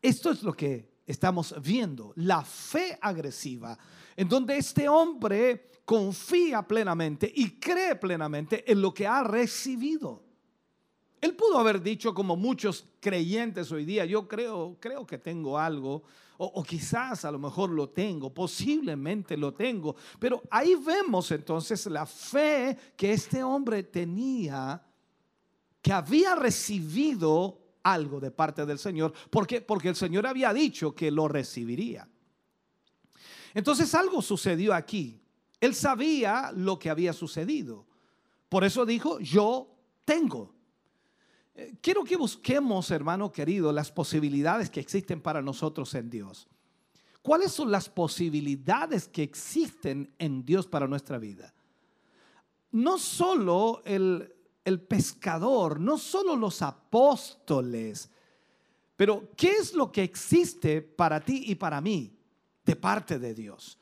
[0.00, 3.76] Esto es lo que estamos viendo, la fe agresiva
[4.16, 10.22] en donde este hombre confía plenamente y cree plenamente en lo que ha recibido.
[11.20, 16.02] Él pudo haber dicho como muchos creyentes hoy día, yo creo, creo que tengo algo,
[16.38, 22.04] o, quizás a lo mejor lo tengo, posiblemente lo tengo, pero ahí vemos entonces la
[22.04, 24.84] fe que este hombre tenía,
[25.80, 31.12] que había recibido algo de parte del Señor, porque porque el Señor había dicho que
[31.12, 32.08] lo recibiría.
[33.54, 35.20] Entonces algo sucedió aquí.
[35.60, 37.86] Él sabía lo que había sucedido.
[38.48, 39.68] Por eso dijo, yo
[40.04, 40.54] tengo.
[41.54, 46.48] Eh, quiero que busquemos, hermano querido, las posibilidades que existen para nosotros en Dios.
[47.22, 51.54] ¿Cuáles son las posibilidades que existen en Dios para nuestra vida?
[52.72, 54.34] No solo el,
[54.64, 58.10] el pescador, no solo los apóstoles,
[58.96, 62.16] pero ¿qué es lo que existe para ti y para mí?
[62.64, 63.78] De parte de Dios.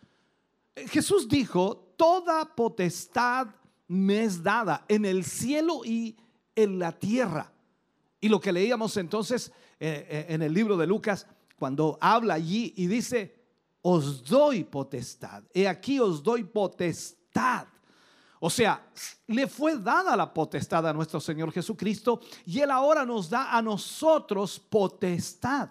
[0.75, 3.49] Jesús dijo, toda potestad
[3.89, 6.17] me es dada en el cielo y
[6.55, 7.53] en la tierra.
[8.21, 11.27] Y lo que leíamos entonces eh, eh, en el libro de Lucas,
[11.59, 13.35] cuando habla allí y dice,
[13.83, 15.43] os doy potestad.
[15.53, 17.67] He aquí os doy potestad.
[18.39, 18.87] O sea,
[19.27, 23.61] le fue dada la potestad a nuestro Señor Jesucristo y Él ahora nos da a
[23.61, 25.69] nosotros potestad.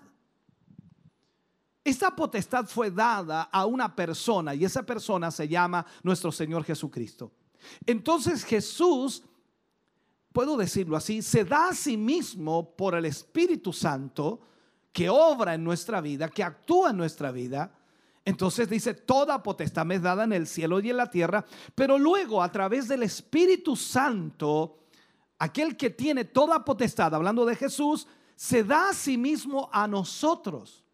[1.89, 7.31] Esta potestad fue dada a una persona y esa persona se llama nuestro Señor Jesucristo.
[7.83, 9.23] Entonces Jesús,
[10.31, 14.39] puedo decirlo así, se da a sí mismo por el Espíritu Santo
[14.93, 17.75] que obra en nuestra vida, que actúa en nuestra vida.
[18.23, 21.97] Entonces dice, toda potestad me es dada en el cielo y en la tierra, pero
[21.97, 24.77] luego a través del Espíritu Santo,
[25.39, 30.85] aquel que tiene toda potestad, hablando de Jesús, se da a sí mismo a nosotros.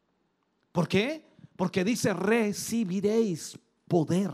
[0.75, 1.25] ¿Por qué?
[1.55, 3.57] Porque dice, recibiréis
[3.87, 4.29] poder.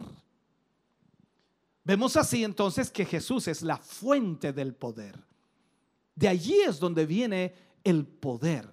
[1.83, 5.23] Vemos así entonces que Jesús es la fuente del poder.
[6.15, 8.67] De allí es donde viene el poder.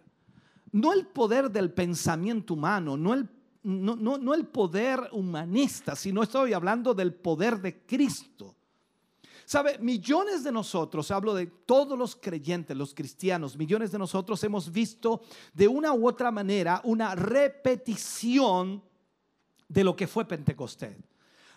[0.72, 3.28] No el poder del pensamiento humano, no el,
[3.62, 8.56] no, no el poder humanista, sino estoy hablando del poder de Cristo.
[9.48, 14.70] Sabe, millones de nosotros, hablo de todos los creyentes, los cristianos, millones de nosotros hemos
[14.70, 15.22] visto
[15.54, 18.82] de una u otra manera una repetición
[19.66, 20.98] de lo que fue Pentecostés.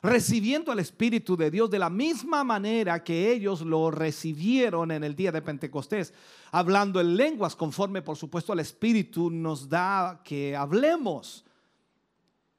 [0.02, 5.14] Recibiendo al Espíritu de Dios de la misma manera que ellos lo recibieron en el
[5.14, 6.14] día de Pentecostés,
[6.54, 11.44] hablando en lenguas conforme, por supuesto, al Espíritu nos da que hablemos.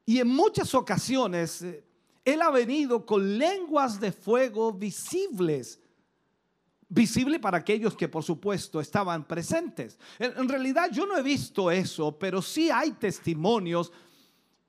[0.04, 1.82] Y en muchas ocasiones eh,
[2.24, 5.80] él ha venido con lenguas de fuego visibles.
[6.88, 9.98] Visible para aquellos que por supuesto estaban presentes.
[10.18, 13.92] En, realidad yo no he visto eso, pero sí hay testimonios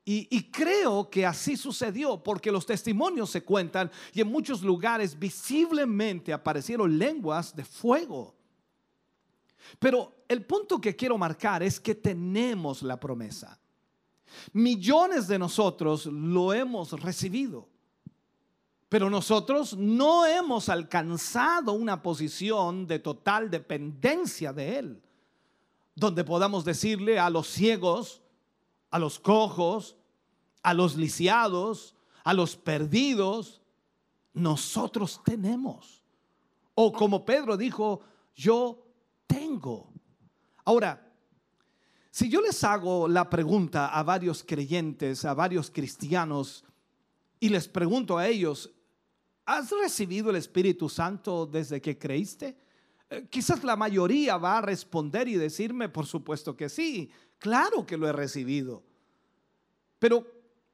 [0.06, 5.18] Y, y, creo que así sucedió porque los testimonios se cuentan y en muchos lugares
[5.18, 8.36] visiblemente aparecieron lenguas de fuego.
[9.80, 13.63] Pero el punto que quiero marcar es que tenemos la promesa.
[14.52, 17.68] Millones de nosotros lo hemos recibido.
[18.90, 25.04] Pero nosotros no hemos alcanzado una posición de total dependencia de Él,
[25.96, 28.22] donde podamos decirle a los ciegos,
[28.92, 29.98] a los cojos,
[30.62, 33.62] a los lisiados, a los perdidos,
[34.34, 36.04] nosotros tenemos.
[36.76, 38.02] O como Pedro dijo,
[38.36, 38.86] yo
[39.28, 39.92] tengo.
[40.66, 41.03] Ahora,
[42.14, 46.64] si yo les hago la pregunta a varios creyentes, a varios cristianos,
[47.40, 48.72] y les pregunto a ellos,
[49.46, 52.56] ¿has recibido el Espíritu Santo desde que creíste?
[53.10, 57.10] Eh, quizás la mayoría va a responder y decirme, por supuesto que sí,
[57.40, 58.84] claro que lo he recibido.
[59.98, 60.24] Pero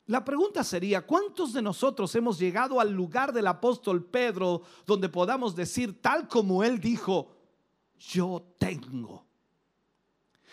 [0.07, 5.55] la pregunta sería, ¿cuántos de nosotros hemos llegado al lugar del apóstol Pedro donde podamos
[5.55, 7.33] decir tal como él dijo,
[7.97, 9.28] yo tengo?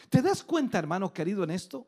[0.09, 1.87] ¿Te das cuenta, hermano querido, en esto?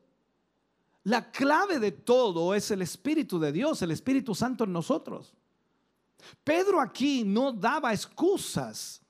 [1.04, 5.34] La clave de todo es el Espíritu de Dios, el Espíritu Santo en nosotros.
[6.44, 9.00] Pedro aquí no daba excusas.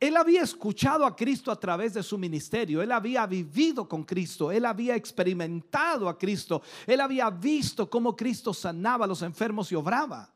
[0.00, 4.50] Él había escuchado a Cristo a través de su ministerio, él había vivido con Cristo,
[4.50, 9.76] él había experimentado a Cristo, él había visto cómo Cristo sanaba a los enfermos y
[9.76, 10.32] obraba.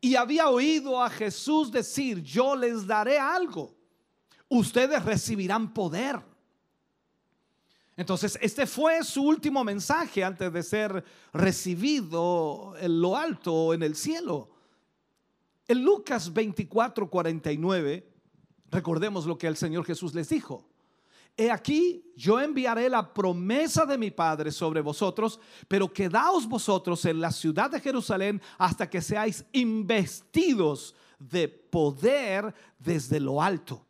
[0.00, 3.74] Y había oído a Jesús decir, yo les daré algo,
[4.48, 6.33] ustedes recibirán poder.
[7.96, 13.94] Entonces, este fue su último mensaje antes de ser recibido en lo alto en el
[13.94, 14.50] cielo.
[15.68, 18.12] En Lucas 24, 49,
[18.70, 20.68] recordemos lo que el Señor Jesús les dijo.
[21.36, 27.20] He aquí, yo enviaré la promesa de mi Padre sobre vosotros, pero quedaos vosotros en
[27.20, 33.83] la ciudad de Jerusalén hasta que seáis investidos de poder desde lo alto,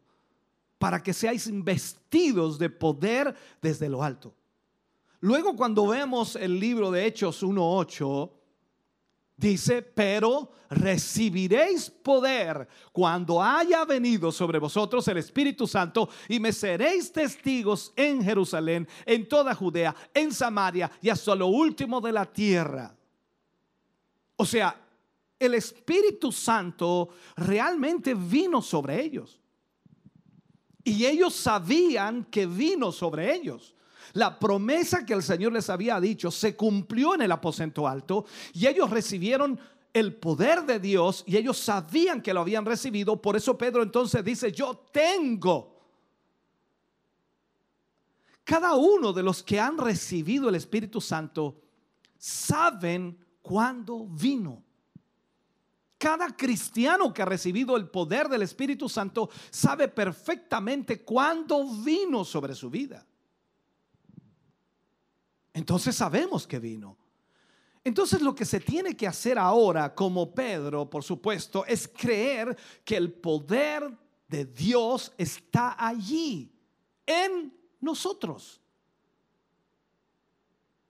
[0.85, 4.35] para que seáis investidos de poder desde lo alto.
[5.21, 8.31] Luego cuando vemos el libro de Hechos 1.8,
[9.35, 17.11] Dice, pero recibiréis poder cuando haya venido sobre vosotros el Espíritu Santo y me seréis
[17.11, 22.95] testigos en Jerusalén, en toda Judea, en Samaria y hasta lo último de la tierra.
[24.37, 24.79] O sea,
[25.39, 29.41] el Espíritu Santo realmente vino sobre ellos.
[30.85, 33.75] Y ellos sabían que vino sobre ellos.
[34.13, 38.67] La promesa que el Señor les había dicho se cumplió en el aposento alto y
[38.67, 39.59] ellos recibieron
[39.95, 43.21] el poder de Dios y ellos sabían que lo habían recibido.
[43.21, 45.81] Por eso Pedro entonces dice, yo tengo.
[48.43, 51.63] Cada uno de los que han recibido el Espíritu Santo
[52.19, 54.64] saben cuándo vino.
[55.99, 62.55] Cada cristiano que ha recibido el poder del Espíritu Santo sabe perfectamente cuándo vino sobre
[62.55, 63.07] su vida
[65.55, 66.99] entonces sabemos que vino.
[67.85, 72.97] Entonces lo que se tiene que hacer ahora, como Pedro, por supuesto, es creer que
[72.97, 76.51] el poder de Dios está allí,
[77.07, 78.61] en nosotros.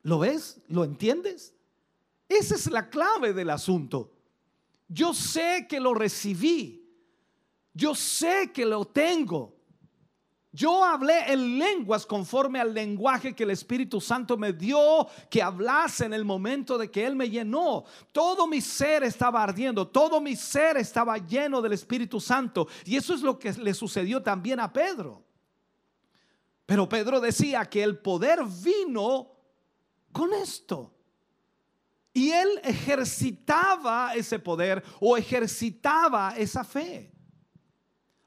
[0.03, 0.61] ¿Lo ves?
[0.69, 1.53] ¿Lo entiendes?
[2.29, 4.14] Esa es la clave del asunto.
[4.89, 6.85] Yo sé que lo recibí.
[7.72, 9.55] Yo sé que lo tengo.
[10.55, 16.05] Yo hablé en lenguas conforme al lenguaje que el Espíritu Santo me dio que hablase
[16.05, 17.85] en el momento de que Él me llenó.
[18.12, 22.68] Todo mi ser estaba ardiendo, todo mi ser estaba lleno del Espíritu Santo.
[22.85, 25.24] Y eso es lo que le sucedió también a Pedro.
[26.66, 29.32] Pero Pedro decía que el poder vino
[30.12, 30.95] con esto.
[32.15, 37.11] Y él ejercitaba ese poder o ejercitaba esa fe.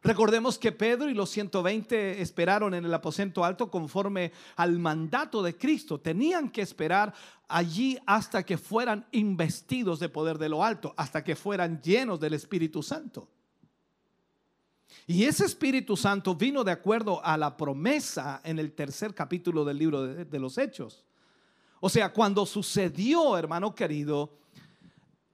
[0.03, 5.57] Recordemos que Pedro y los 120 esperaron en el aposento alto conforme al mandato de
[5.57, 5.99] Cristo.
[5.99, 7.13] Tenían que esperar
[7.47, 12.33] allí hasta que fueran investidos de poder de lo alto, hasta que fueran llenos del
[12.33, 13.29] Espíritu Santo.
[15.07, 19.77] Y ese Espíritu Santo vino de acuerdo a la promesa en el tercer capítulo del
[19.77, 21.06] libro de, los Hechos.
[21.79, 24.37] O sea, cuando sucedió, hermano querido,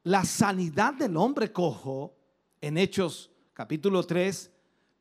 [0.03, 2.15] la sanidad del hombre cojo
[2.59, 4.51] en Hechos capítulo 3,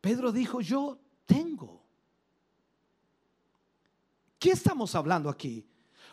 [0.00, 1.82] Pedro dijo, yo tengo.
[4.38, 5.66] ¿Qué estamos hablando aquí?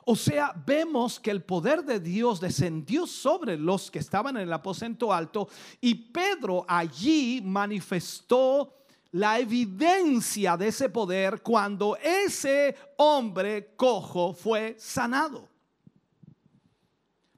[0.06, 4.54] O sea, vemos que el poder de Dios descendió sobre los que estaban en el
[4.54, 5.50] aposento alto
[5.82, 8.79] y Pedro allí manifestó
[9.12, 15.48] la evidencia de ese poder cuando ese hombre cojo fue sanado.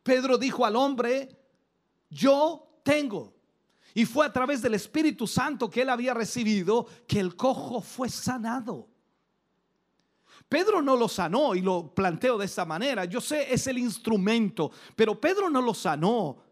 [0.03, 1.29] Pedro dijo al hombre,
[2.09, 3.33] yo tengo.
[3.93, 8.09] Y fue a través del Espíritu Santo que él había recibido que el cojo fue
[8.09, 8.87] sanado.
[10.47, 13.05] Pedro no lo sanó y lo planteo de esta manera.
[13.05, 16.50] Yo sé, es el instrumento, pero Pedro no lo sanó.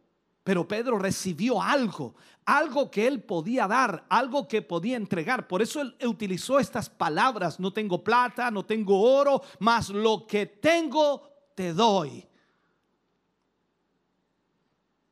[0.49, 5.47] Pero Pedro recibió algo, algo que él podía dar, algo que podía entregar.
[5.47, 10.47] Por eso él utilizó estas palabras, no tengo plata, no tengo oro, mas lo que
[10.47, 11.21] tengo
[11.53, 12.27] te doy.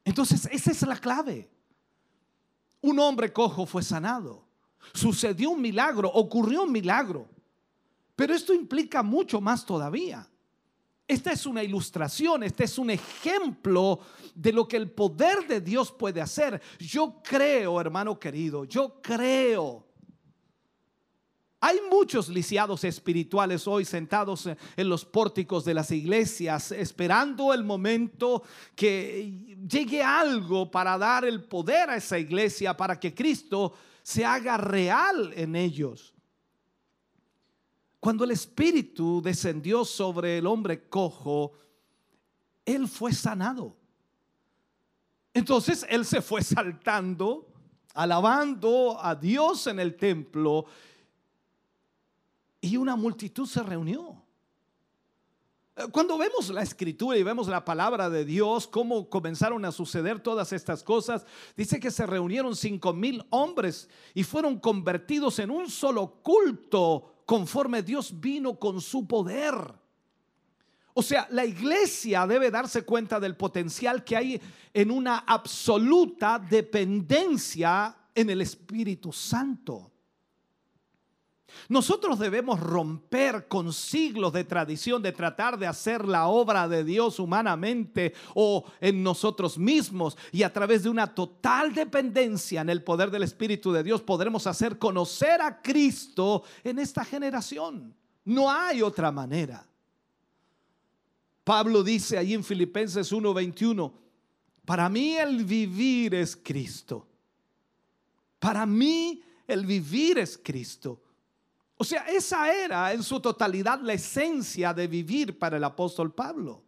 [0.04, 1.48] Entonces, esa es la clave.
[2.82, 4.44] Un hombre cojo fue sanado.
[4.92, 7.30] Sucedió un milagro, ocurrió un milagro.
[8.16, 10.28] Pero esto implica mucho más todavía.
[11.08, 14.02] Esta es una ilustración, este es un ejemplo
[14.36, 16.62] de lo que el poder de Dios puede hacer.
[16.80, 19.88] Yo creo, hermano querido, yo creo.
[21.62, 28.44] Hay muchos lisiados espirituales hoy sentados en los pórticos de las iglesias esperando el momento
[28.76, 34.58] que llegue algo para dar el poder a esa iglesia, para que Cristo se haga
[34.58, 36.14] real en ellos.
[38.00, 41.54] Cuando el Espíritu descendió sobre el hombre cojo,
[42.66, 43.76] él fue sanado.
[45.34, 47.48] Entonces él se fue saltando,
[47.94, 50.66] alabando a Dios en el templo,
[52.60, 54.24] y una multitud se reunió.
[55.92, 60.52] Cuando vemos la escritura y vemos la palabra de Dios, cómo comenzaron a suceder todas
[60.52, 61.24] estas cosas,
[61.56, 67.84] dice que se reunieron cinco mil hombres y fueron convertidos en un solo culto conforme
[67.84, 69.54] Dios vino con su poder.
[70.94, 74.42] O sea, la iglesia debe darse cuenta del potencial que hay
[74.74, 79.92] en una absoluta dependencia en el Espíritu Santo.
[81.70, 87.20] Nosotros debemos romper con siglos de tradición de tratar de hacer la obra de Dios
[87.20, 93.12] humanamente o en nosotros mismos y a través de una total dependencia en el poder
[93.12, 97.96] del Espíritu de Dios podremos hacer conocer a Cristo en esta generación.
[98.26, 99.66] No hay otra manera.
[101.44, 103.94] Pablo dice ahí en Filipenses 1:21,
[104.66, 107.08] para mí el vivir es Cristo.
[108.38, 111.02] Para mí el vivir es Cristo.
[111.78, 116.64] O sea, esa era en su totalidad la esencia de vivir para el apóstol Pablo.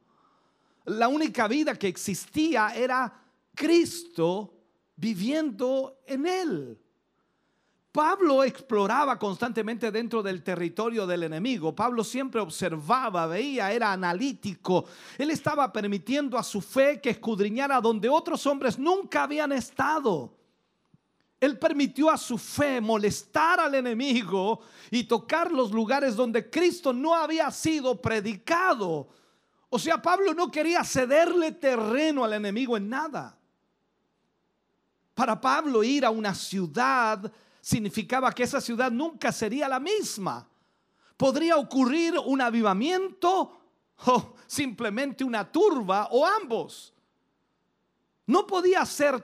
[0.85, 3.11] La única vida que existía era
[3.55, 4.53] Cristo
[4.95, 6.79] viviendo en él.
[7.91, 11.75] Pablo exploraba constantemente dentro del territorio del enemigo.
[11.75, 14.85] Pablo siempre observaba, veía, era analítico.
[15.17, 20.38] Él estaba permitiendo a su fe que escudriñara donde otros hombres nunca habían estado.
[21.39, 24.59] Él permitió a su fe molestar al enemigo
[24.91, 29.07] y tocar los lugares donde Cristo no había sido predicado.
[29.69, 33.37] O sea, Pablo no quería cederle terreno al enemigo en nada.
[35.13, 37.31] Para Pablo ir a una ciudad
[37.61, 40.47] significaba que esa ciudad nunca sería la misma.
[41.15, 43.59] Podría ocurrir un avivamiento
[44.05, 46.93] o simplemente una turba o ambos.
[48.25, 49.21] No podía ser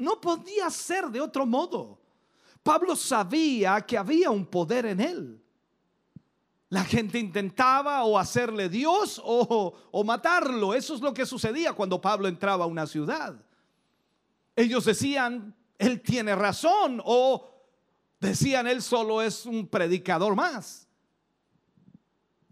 [0.00, 2.00] no podía ser de otro modo.
[2.62, 5.42] Pablo sabía que había un poder en él.
[6.68, 10.74] La gente intentaba o hacerle Dios o, o, matarlo.
[10.74, 13.34] Eso es lo que sucedía cuando Pablo entraba a una ciudad.
[14.54, 17.50] Ellos decían, él tiene razón o
[18.20, 20.86] decían, él solo es un predicador más.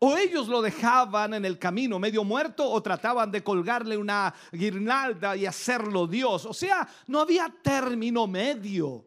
[0.01, 5.37] O ellos lo dejaban en el camino medio muerto o trataban de colgarle una guirnalda
[5.37, 6.47] y hacerlo Dios.
[6.47, 9.05] O sea, no había término medio.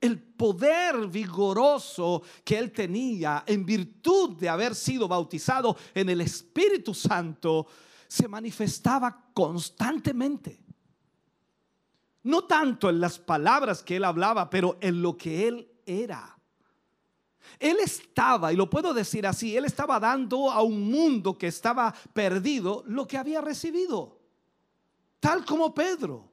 [0.00, 6.94] El poder vigoroso que él tenía en virtud de haber sido bautizado en el Espíritu
[6.94, 7.66] Santo
[8.06, 10.62] se manifestaba constantemente.
[12.22, 16.37] No tanto en las palabras que él hablaba, pero en lo que él era.
[17.58, 21.94] Él estaba, y lo puedo decir así, él estaba dando a un mundo que estaba
[22.12, 24.18] perdido lo que había recibido,
[25.20, 26.30] tal como Pedro.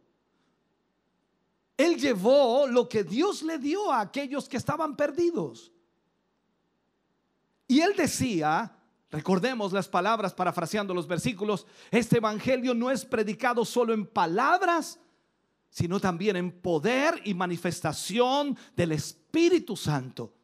[1.77, 5.71] Él llevó lo que Dios le dio a aquellos que estaban perdidos.
[7.67, 8.77] Y él decía,
[9.09, 14.99] recordemos las palabras parafraseando los versículos, este evangelio no es predicado solo en palabras,
[15.69, 20.34] sino también en poder y manifestación del Espíritu Santo.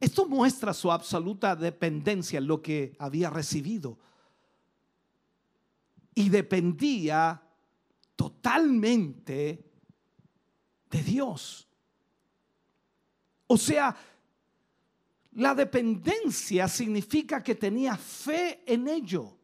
[0.00, 3.98] Esto muestra su absoluta dependencia en lo que había recibido.
[6.14, 7.42] Y dependía
[8.16, 9.70] totalmente
[10.90, 11.68] de Dios.
[13.46, 13.94] O sea,
[15.32, 19.36] la dependencia significa que tenía fe en ello.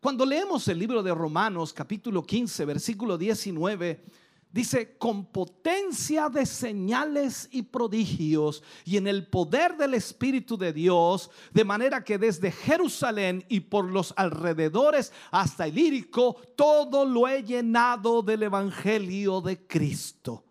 [0.00, 4.04] Cuando leemos el libro de Romanos capítulo 15, versículo 19,
[4.50, 11.30] dice, con potencia de señales y prodigios y en el poder del Espíritu de Dios,
[11.52, 17.42] de manera que desde Jerusalén y por los alrededores hasta el Lírico, todo lo he
[17.42, 20.44] llenado del Evangelio de Cristo.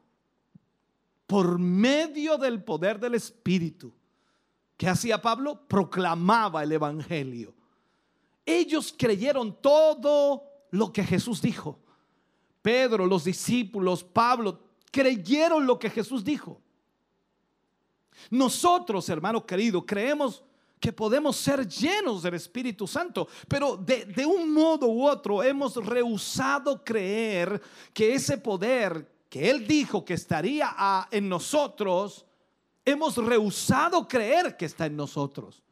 [1.25, 3.93] Por medio del poder del Espíritu.
[4.77, 5.67] ¿Qué hacía Pablo?
[5.67, 7.53] Proclamaba el Evangelio.
[8.45, 11.79] Ellos creyeron todo lo que Jesús dijo.
[12.61, 14.59] Pedro, los discípulos, Pablo,
[14.91, 16.61] creyeron lo que Jesús dijo.
[18.29, 20.43] Nosotros, hermano querido, creemos
[20.79, 26.83] que podemos ser llenos del Espíritu Santo, pero de, un modo u otro hemos rehusado
[26.83, 27.61] creer
[27.93, 32.25] que ese poder que Él dijo que estaría en nosotros,
[32.85, 35.63] hemos rehusado creer que está en nosotros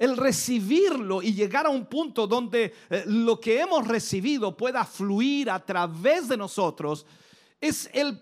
[0.00, 5.50] el recibirlo y llegar a un punto donde eh, lo que hemos recibido pueda fluir
[5.50, 7.04] a través de nosotros,
[7.60, 8.18] es el,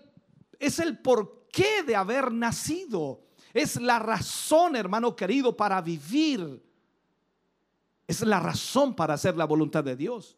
[0.59, 3.21] es el porqué de haber nacido.
[3.53, 6.61] Es la razón, hermano querido, para vivir.
[8.05, 10.35] Es la razón para hacer la voluntad de Dios.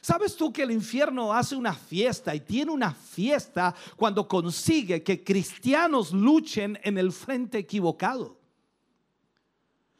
[0.00, 5.24] ¿Sabes tú que el infierno hace una fiesta y tiene una fiesta cuando consigue que
[5.24, 8.35] cristianos luchen en el frente equivocado?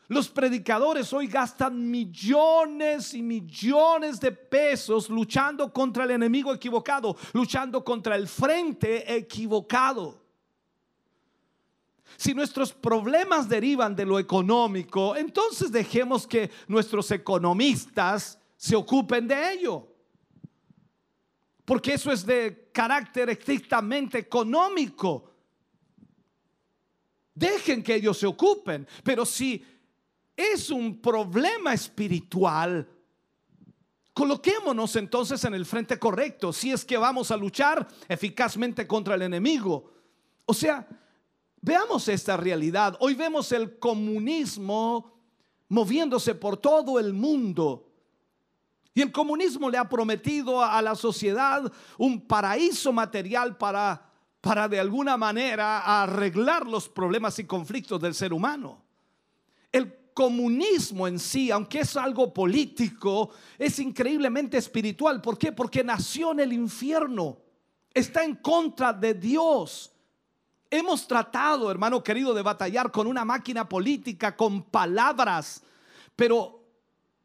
[0.09, 7.85] Los predicadores hoy gastan millones y millones de pesos luchando contra el enemigo equivocado, luchando
[7.85, 10.23] contra el frente equivocado.
[12.17, 19.53] Si nuestros problemas derivan de lo económico, entonces dejemos que nuestros economistas se ocupen de
[19.53, 19.89] ello.
[21.65, 25.33] Porque eso es de carácter estrictamente económico.
[27.35, 28.87] Dejen que ellos se ocupen.
[29.03, 29.63] Pero si
[30.37, 32.89] es un problema espiritual,
[34.13, 39.23] coloquémonos entonces en el frente correcto, si es que vamos a luchar eficazmente contra el
[39.23, 39.93] enemigo.
[40.45, 40.87] O sea,
[41.61, 42.97] veamos esta realidad.
[43.01, 45.21] Hoy vemos el comunismo
[45.69, 47.93] moviéndose por todo el mundo.
[48.95, 54.11] Y el comunismo le ha prometido a la sociedad un paraíso material para,
[54.41, 58.86] para de alguna manera arreglar los problemas y conflictos del ser humano.
[60.17, 65.21] Comunismo en sí, aunque es algo político, es increíblemente espiritual.
[65.21, 65.53] ¿Por qué?
[65.53, 67.37] Porque nació en el infierno.
[67.93, 69.93] Está en contra de Dios.
[70.71, 75.63] Hemos tratado, hermano querido, de batallar con una máquina política, con palabras,
[76.17, 76.65] pero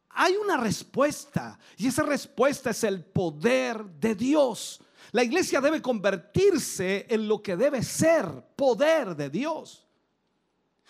[0.10, 4.82] hay una respuesta y esa respuesta es el poder de Dios.
[5.14, 8.28] La iglesia debe convertirse en lo que debe ser,
[8.58, 9.88] poder de Dios.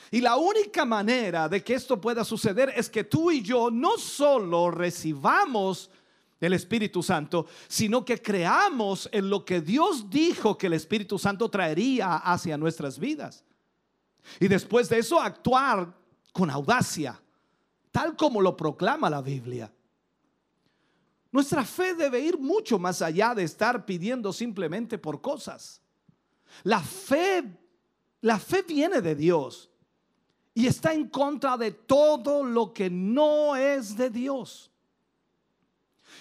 [0.10, 3.98] Y la única manera de que esto pueda suceder es que tú y yo no
[3.98, 5.90] solo recibamos
[6.40, 11.49] el Espíritu Santo, sino que creamos en lo que Dios dijo que el Espíritu Santo
[11.49, 13.44] traería hacia nuestras vidas.
[14.40, 15.94] Y después de eso actuar
[16.34, 17.22] con audacia,
[17.91, 19.72] tal como lo proclama la Biblia.
[21.32, 25.82] Nuestra fe debe ir mucho más allá de estar pidiendo simplemente por cosas.
[26.64, 27.44] La fe,
[28.19, 29.70] la fe viene de Dios
[30.53, 34.72] y está en contra de todo lo que no es de Dios.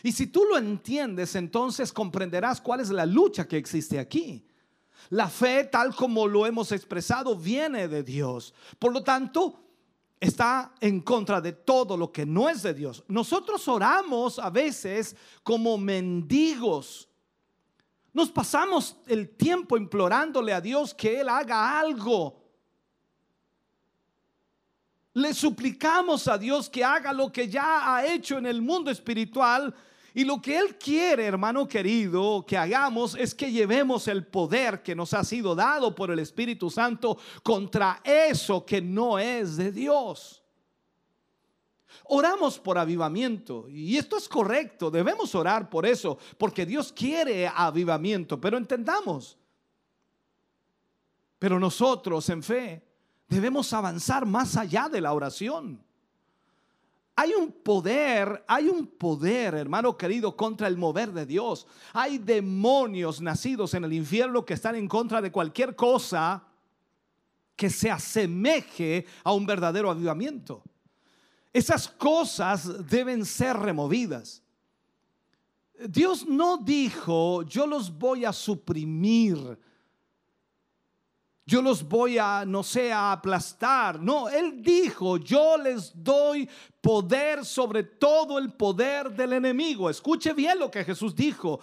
[0.02, 4.46] Y si tú lo entiendes, entonces comprenderás cuál es la lucha que existe aquí.
[5.08, 8.54] La fe, tal como lo hemos expresado, viene de Dios.
[8.78, 9.60] Por lo tanto,
[10.20, 13.02] está en contra de todo lo que no es de Dios.
[13.08, 17.08] Nosotros oramos a veces como mendigos.
[18.12, 22.39] Nos pasamos el tiempo implorándole a Dios que Él haga algo
[25.20, 29.74] le suplicamos a Dios que haga lo que ya ha hecho en el mundo espiritual.
[30.12, 34.96] Y lo que Él quiere, hermano querido, que hagamos es que llevemos el poder que
[34.96, 40.42] nos ha sido dado por el Espíritu Santo contra eso que no es de Dios.
[42.04, 48.40] Oramos por avivamiento y esto es correcto, debemos orar por eso, porque Dios quiere avivamiento,
[48.40, 49.38] pero entendamos.
[51.38, 52.89] Pero nosotros en fe
[53.30, 55.82] debemos avanzar más allá de la oración.
[57.14, 61.66] Hay un poder, hay un poder, hermano querido, contra el mover de Dios.
[61.92, 66.42] Hay demonios nacidos en el infierno que están en contra de cualquier cosa
[67.54, 70.62] que se asemeje a un verdadero avivamiento.
[71.52, 74.42] Esas cosas deben ser removidas.
[75.88, 79.58] Dios no dijo, yo los voy a suprimir
[81.50, 84.00] yo los voy a, no sé, a aplastar.
[84.00, 86.48] No, Él dijo, yo les doy
[86.80, 89.90] poder sobre todo el poder del enemigo.
[89.90, 91.58] Escuche bien lo que Jesús dijo.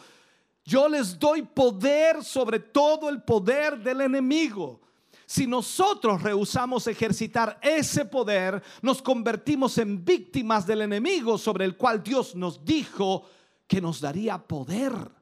[0.65, 4.81] Yo les doy poder sobre todo el poder del enemigo.
[5.25, 12.03] Si nosotros rehusamos ejercitar ese poder, nos convertimos en víctimas del enemigo sobre el cual
[12.03, 13.23] Dios nos dijo
[13.65, 15.16] que nos daría poder.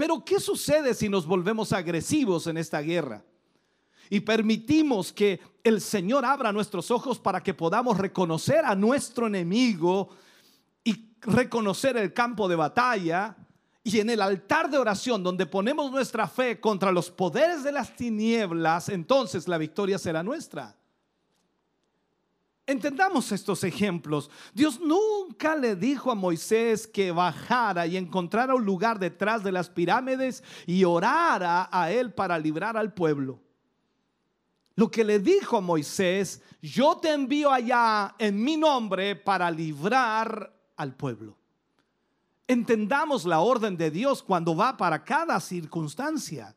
[0.00, 3.22] Pero ¿qué sucede si nos volvemos agresivos en esta guerra?
[4.08, 10.08] Y permitimos que el Señor abra nuestros ojos para que podamos reconocer a nuestro enemigo
[10.82, 13.36] y reconocer el campo de batalla.
[13.84, 17.94] Y en el altar de oración donde ponemos nuestra fe contra los poderes de las
[17.94, 20.79] tinieblas, entonces la victoria será nuestra.
[22.70, 24.30] Entendamos estos ejemplos.
[24.54, 29.68] Dios nunca le dijo a Moisés que bajara y encontrara un lugar detrás de las
[29.68, 33.40] pirámides y orara a él para librar al pueblo.
[34.76, 40.54] Lo que le dijo a Moisés, yo te envío allá en mi nombre para librar
[40.76, 41.36] al pueblo.
[42.46, 46.54] Entendamos la orden de Dios cuando va para cada circunstancia.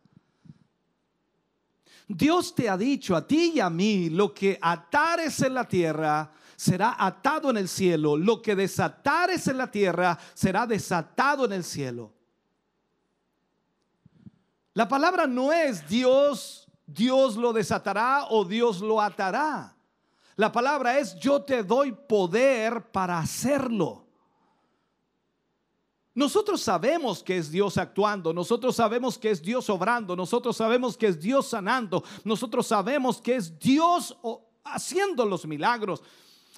[2.08, 6.32] Dios te ha dicho a ti y a mí, lo que atares en la tierra
[6.56, 11.64] será atado en el cielo, lo que desatares en la tierra será desatado en el
[11.64, 12.14] cielo.
[14.74, 19.76] La palabra no es Dios, Dios lo desatará o Dios lo atará.
[20.36, 24.03] La palabra es yo te doy poder para hacerlo.
[26.15, 31.07] Nosotros sabemos que es Dios actuando, nosotros sabemos que es Dios obrando, nosotros sabemos que
[31.07, 34.15] es Dios sanando, nosotros sabemos que es Dios
[34.64, 36.03] haciendo los milagros.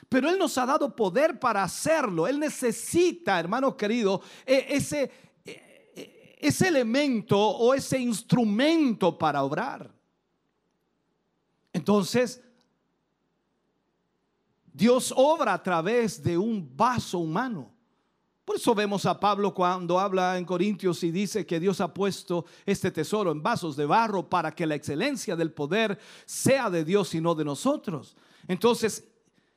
[0.10, 2.28] Pero Él nos ha dado poder para hacerlo.
[2.28, 5.10] Él necesita, hermano querido, e, ese,
[5.46, 9.90] e, e, ese elemento o ese instrumento para obrar.
[11.72, 12.42] Entonces,
[14.72, 17.75] Dios obra a través de un vaso humano.
[18.46, 22.46] Por eso vemos a Pablo cuando habla en Corintios y dice que Dios ha puesto
[22.64, 27.16] este tesoro en vasos de barro para que la excelencia del poder sea de Dios
[27.16, 28.16] y no de nosotros.
[28.48, 29.04] Entonces,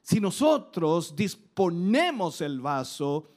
[0.01, 3.31] si nosotros disponemos el vaso,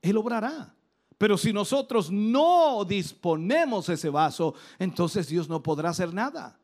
[0.00, 0.74] Él obrará.
[1.18, 6.59] Pero si nosotros no disponemos ese vaso, entonces Dios no podrá hacer nada.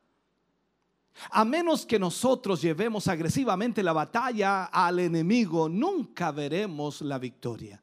[1.30, 7.82] A menos que nosotros llevemos agresivamente la batalla al enemigo, nunca veremos la victoria.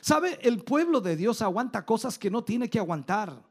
[0.00, 0.38] ¿Sabe?
[0.42, 3.42] El pueblo de Dios aguanta cosas que no tiene que aguantar.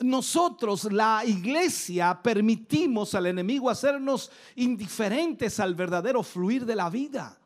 [0.00, 7.38] Nosotros, la iglesia, permitimos al enemigo hacernos indiferentes al verdadero fluir de la vida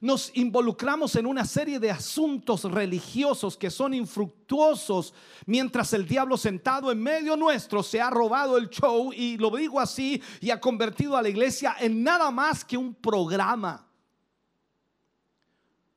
[0.00, 5.14] nos involucramos en una serie de asuntos religiosos que son infructuosos,
[5.46, 9.80] mientras el diablo sentado en medio nuestro se ha robado el show, y lo digo
[9.80, 13.86] así, y ha convertido a la iglesia en nada más que un programa.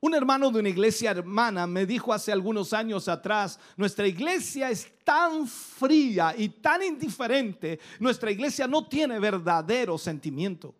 [0.02, 4.90] Un hermano de una iglesia hermana me dijo hace algunos años atrás, nuestra iglesia es
[5.04, 10.74] tan fría y tan indiferente, nuestra iglesia no tiene verdadero sentimiento.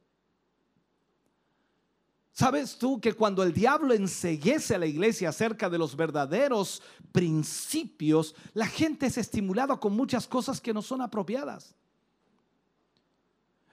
[2.40, 6.80] ¿Sabes tú que cuando el diablo enseguece a la iglesia acerca de los verdaderos
[7.12, 11.74] principios, la gente es estimulada con muchas cosas que no son apropiadas?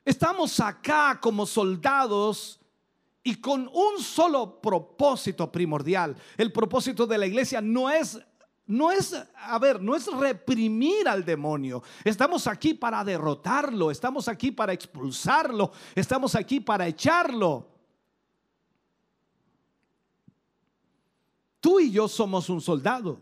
[0.03, 2.59] Estamos acá como soldados
[3.23, 6.17] y con un solo propósito primordial.
[6.35, 8.19] El propósito de la iglesia no es
[8.65, 11.83] no es, a ver, no es reprimir al demonio.
[12.03, 17.76] Estamos aquí para derrotarlo, estamos aquí para expulsarlo, estamos aquí para echarlo.
[21.67, 23.19] Tú y yo somos un soldado.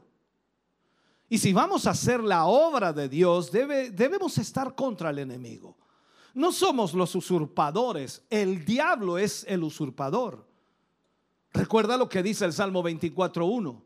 [1.28, 5.76] Y si vamos a hacer la obra de Dios, debemos estar contra el enemigo.
[6.36, 10.48] No somos los usurpadores, el diablo es el usurpador.
[11.54, 13.82] Recuerda lo que dice el Salmo 24.1.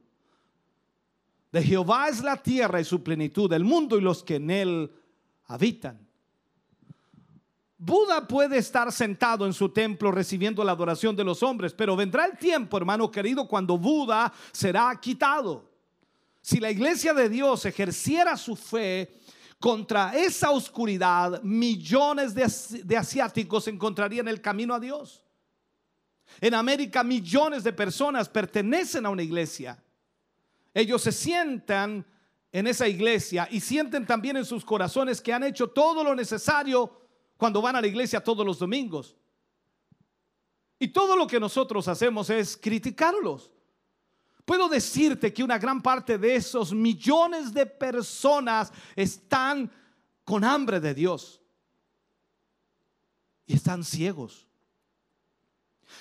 [1.54, 4.92] De Jehová es la tierra y su plenitud, el mundo y los que en él
[5.46, 6.06] habitan.
[7.82, 12.26] Buda puede estar sentado en su templo recibiendo la adoración de los hombres, pero vendrá
[12.26, 15.72] el tiempo, hermano querido, cuando Buda será quitado.
[16.42, 19.22] Si la iglesia de Dios ejerciera su fe
[19.62, 25.24] contra esa oscuridad, millones de, asiáticos encontrarían el camino a Dios.
[26.42, 29.82] En América millones de personas pertenecen a una iglesia.
[30.74, 32.06] Ellos se sientan
[32.52, 37.00] en esa iglesia y sienten también en sus corazones que han hecho todo lo necesario
[37.40, 39.16] cuando van a la iglesia todos los domingos.
[40.78, 43.50] Y todo lo que nosotros hacemos es criticarlos.
[44.44, 49.72] Puedo decirte que una gran parte de esos millones de personas están
[50.26, 51.40] con hambre de Dios
[53.46, 54.46] y están ciegos.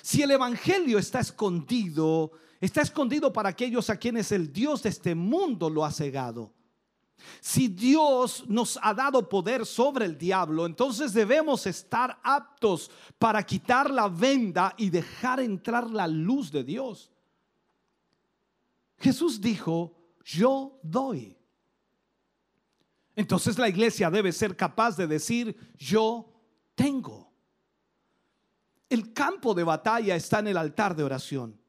[0.01, 5.15] Si el Evangelio está escondido, está escondido para aquellos a quienes el Dios de este
[5.15, 6.53] mundo lo ha cegado.
[7.39, 13.89] Si Dios nos ha dado poder sobre el diablo, entonces debemos estar aptos para quitar
[13.89, 17.11] la venda y dejar entrar la luz de Dios.
[18.97, 21.37] Jesús dijo, yo doy.
[23.15, 26.31] Entonces la iglesia debe ser capaz de decir, yo
[26.75, 27.31] tengo.
[28.89, 31.59] El campo de batalla está en el altar de oración.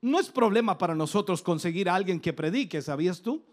[0.00, 3.44] No es problema para nosotros conseguir a alguien que predique, ¿sabías tú?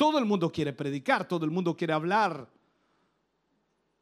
[0.00, 2.48] Todo el mundo quiere predicar, todo el mundo quiere hablar.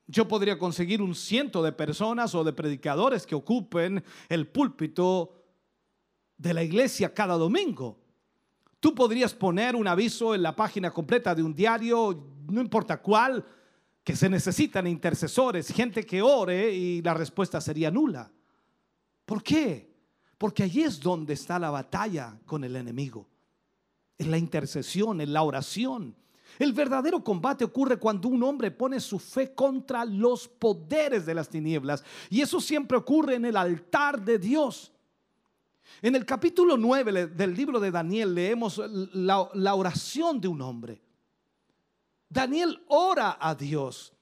[0.07, 5.35] Yo podría conseguir un ciento de personas o de predicadores que ocupen el púlpito
[6.37, 7.99] de la iglesia cada domingo.
[8.79, 13.45] Tú podrías poner un aviso en la página completa de un diario, no importa cuál,
[14.05, 18.31] que se necesitan intercesores, gente que ore y la respuesta sería nula.
[19.25, 19.93] ¿Por qué?
[20.39, 23.27] Porque allí es donde está la batalla con el enemigo
[24.19, 26.15] en la intercesión, en la oración.
[26.59, 31.49] El verdadero combate ocurre cuando un hombre pone su fe contra los poderes de las
[31.49, 32.05] tinieblas.
[32.29, 34.93] Y eso siempre ocurre en el altar de Dios.
[36.03, 38.79] En el capítulo 9 del libro de Daniel leemos
[39.13, 41.01] la, la oración de un hombre.
[42.29, 44.13] Daniel ora a Dios.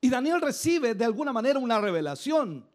[0.00, 2.66] Y Daniel recibe de alguna manera una revelación.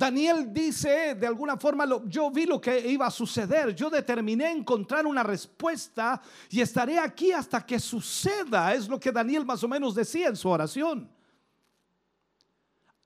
[0.00, 5.06] Daniel dice, de alguna forma, yo vi lo que iba a suceder, yo determiné encontrar
[5.06, 9.94] una respuesta y estaré aquí hasta que suceda, es lo que Daniel más o menos
[9.94, 11.06] decía en su oración.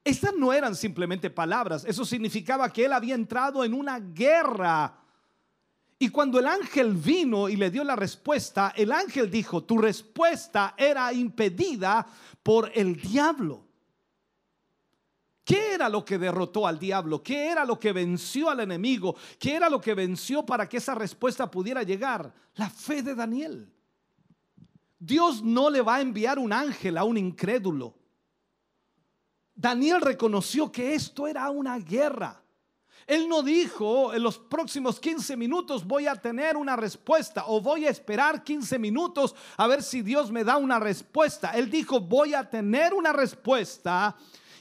[0.04, 4.96] Estas no eran simplemente palabras, eso significaba que él había entrado en una guerra.
[5.98, 10.76] Y cuando el ángel vino y le dio la respuesta, el ángel dijo, tu respuesta
[10.76, 12.06] era impedida
[12.44, 13.63] por el diablo.
[15.44, 17.22] ¿Qué era lo que derrotó al diablo?
[17.22, 19.14] ¿Qué era lo que venció al enemigo?
[19.38, 22.32] ¿Qué era lo que venció para que esa respuesta pudiera llegar?
[22.54, 23.70] La fe de Daniel.
[24.98, 27.94] Dios no le va a enviar un ángel a un incrédulo.
[29.54, 32.42] Daniel reconoció que esto era una guerra.
[33.06, 37.84] Él no dijo en los próximos 15 minutos voy a tener una respuesta o voy
[37.84, 41.50] a esperar 15 minutos a ver si Dios me da una respuesta.
[41.50, 44.16] Él dijo voy a tener una respuesta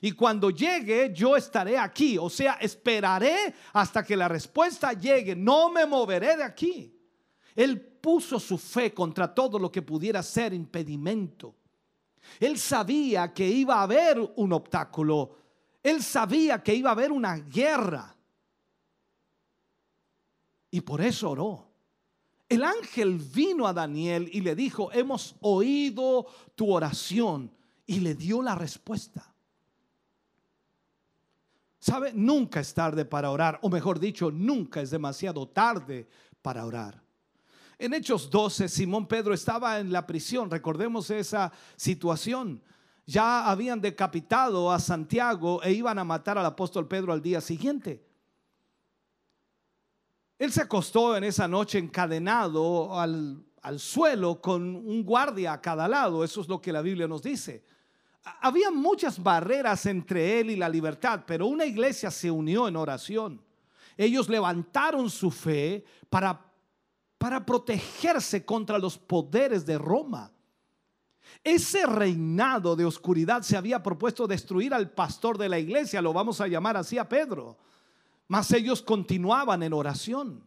[0.05, 2.17] y cuando llegue yo estaré aquí.
[2.17, 5.33] O sea, esperaré hasta que la respuesta llegue.
[5.33, 6.93] No me moveré de aquí.
[7.55, 11.55] Él puso su fe contra todo lo que pudiera ser impedimento.
[12.37, 15.37] Él sabía que iba a haber un obstáculo.
[15.81, 18.13] Él sabía que iba a haber una guerra.
[20.69, 21.71] Y por eso oró.
[22.49, 27.49] El ángel vino a Daniel y le dijo, hemos oído tu oración.
[27.85, 29.32] Y le dio la respuesta.
[31.83, 32.13] ¿Sabe?
[32.13, 36.07] Nunca es tarde para orar, o mejor dicho, nunca es demasiado tarde
[36.41, 37.03] para orar.
[37.77, 42.63] En Hechos 12, Simón Pedro estaba en la prisión, recordemos esa situación.
[43.05, 48.07] Ya habían decapitado a Santiago e iban a matar al apóstol Pedro al día siguiente.
[50.39, 55.89] Él se acostó en esa noche encadenado al, al suelo con un guardia a cada
[55.89, 57.72] lado, eso es lo que la Biblia nos dice
[58.23, 63.41] había muchas barreras entre él y la libertad, pero una iglesia se unió en oración.
[63.97, 66.41] Ellos levantaron su fe para,
[67.17, 70.31] para protegerse contra los poderes de Roma.
[71.43, 76.39] Ese reinado de oscuridad se había propuesto destruir al pastor de la iglesia, lo vamos
[76.39, 77.57] a llamar así a Pedro,
[78.27, 80.43] mas ellos continuaban en oración.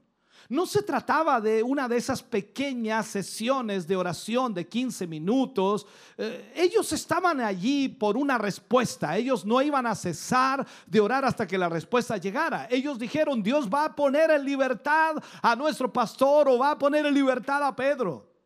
[0.49, 5.87] No se trataba de una de esas pequeñas sesiones de oración de 15 minutos.
[6.17, 9.17] Eh, ellos estaban allí por una respuesta.
[9.17, 12.69] Ellos no iban a cesar de orar hasta que la respuesta llegara.
[12.71, 17.05] Ellos dijeron, Dios va a poner en libertad a nuestro pastor o va a poner
[17.07, 18.37] en libertad a Pedro.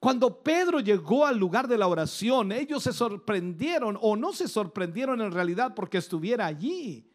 [0.00, 5.20] Cuando Pedro llegó al lugar de la oración, ellos se sorprendieron o no se sorprendieron
[5.20, 7.10] en realidad porque estuviera allí.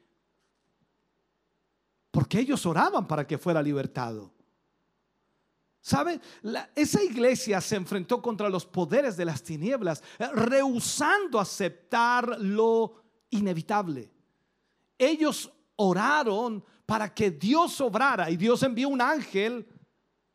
[2.11, 4.31] Porque ellos oraban para que fuera libertado.
[5.83, 6.21] ¿Sabe?
[6.75, 13.01] esa iglesia se enfrentó contra los poderes de las tinieblas, eh, rehusando aceptar lo
[13.31, 14.11] inevitable.
[14.95, 19.67] Ellos oraron para que Dios obrara y Dios envió un ángel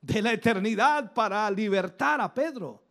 [0.00, 2.82] de la eternidad para libertar a Pedro.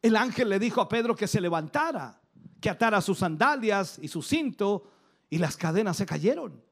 [0.00, 2.18] El ángel le dijo a Pedro que se levantara,
[2.60, 4.90] que atara sus sandalias y su cinto
[5.28, 6.62] y las cadenas se cayeron.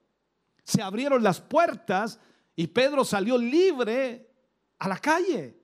[0.65, 2.19] Se abrieron las puertas
[2.55, 4.31] y Pedro salió libre
[4.79, 5.59] a la calle.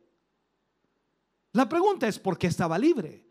[1.52, 3.26] La pregunta es por qué estaba libre.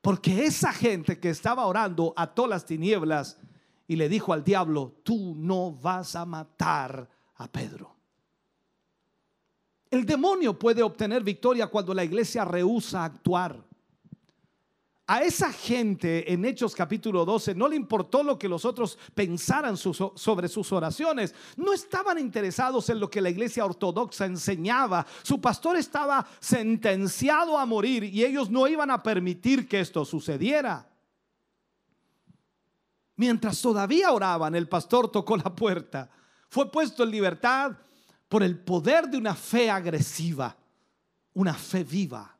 [0.00, 3.38] Porque esa gente que estaba orando ató las tinieblas
[3.86, 7.96] y le dijo al diablo, tú no vas a matar a Pedro.
[9.90, 13.67] El demonio puede obtener victoria cuando la iglesia rehúsa actuar.
[15.10, 19.78] A esa gente en Hechos capítulo 12 no le importó lo que los otros pensaran
[19.78, 21.34] sobre sus oraciones.
[21.56, 25.06] No estaban interesados en lo que la iglesia ortodoxa enseñaba.
[25.22, 30.86] Su pastor estaba sentenciado a morir y ellos no iban a permitir que esto sucediera.
[33.16, 36.10] Mientras todavía oraban, el pastor tocó la puerta.
[36.50, 37.72] Fue puesto en libertad
[38.28, 40.54] por el poder de una fe agresiva,
[41.32, 42.37] una fe viva.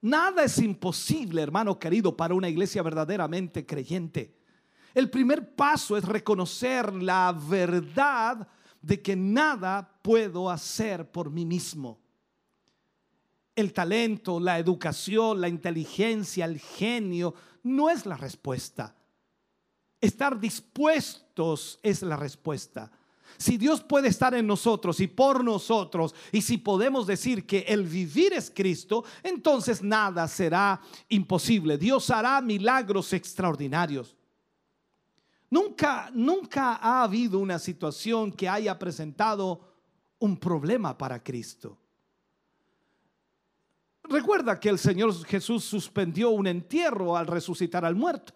[0.00, 4.36] Nada es imposible, hermano querido, para una iglesia verdaderamente creyente.
[4.94, 8.48] El primer paso es reconocer la verdad
[8.80, 12.00] de que nada puedo hacer por mí mismo.
[13.54, 17.34] El talento, la educación, la inteligencia, el genio
[17.64, 18.94] no es la respuesta.
[20.00, 22.92] Estar dispuestos es la respuesta.
[23.38, 27.84] Si Dios puede estar en nosotros y por nosotros, y si podemos decir que el
[27.84, 31.78] vivir es Cristo, entonces nada será imposible.
[31.78, 34.16] Dios hará milagros extraordinarios.
[35.50, 39.60] Nunca, nunca ha habido una situación que haya presentado
[40.18, 41.78] un problema para Cristo.
[44.02, 48.32] Recuerda que el Señor Jesús suspendió un entierro al resucitar al muerto.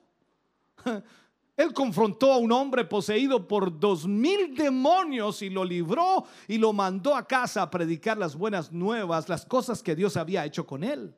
[1.56, 6.72] Él confrontó a un hombre poseído por dos mil demonios y lo libró y lo
[6.72, 10.82] mandó a casa a predicar las buenas nuevas, las cosas que Dios había hecho con
[10.82, 11.14] él.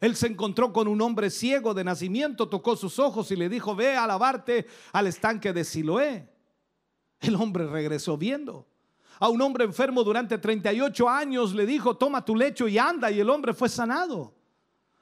[0.00, 3.76] Él se encontró con un hombre ciego de nacimiento, tocó sus ojos y le dijo,
[3.76, 6.28] ve a lavarte al estanque de Siloé.
[7.20, 8.66] El hombre regresó viendo.
[9.20, 13.20] A un hombre enfermo durante 38 años le dijo, toma tu lecho y anda, y
[13.20, 14.34] el hombre fue sanado.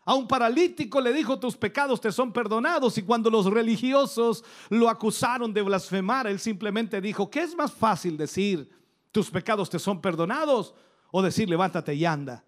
[0.04, 2.98] A un paralítico le dijo, tus pecados te son perdonados.
[2.98, 8.16] Y cuando los religiosos lo acusaron de blasfemar, él simplemente dijo, ¿qué es más fácil
[8.16, 8.68] decir,
[9.12, 10.74] tus pecados te son perdonados?
[11.12, 12.44] O decir, levántate y anda.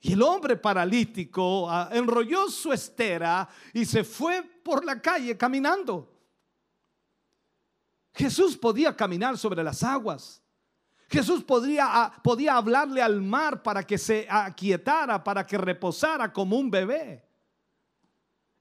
[0.00, 6.10] Y el hombre paralítico ah, enrolló su estera y se fue por la calle caminando.
[8.14, 10.42] Jesús podía caminar sobre las aguas.
[11.10, 16.56] Jesús podría, ah, podía hablarle al mar para que se aquietara, para que reposara como
[16.56, 17.26] un bebé.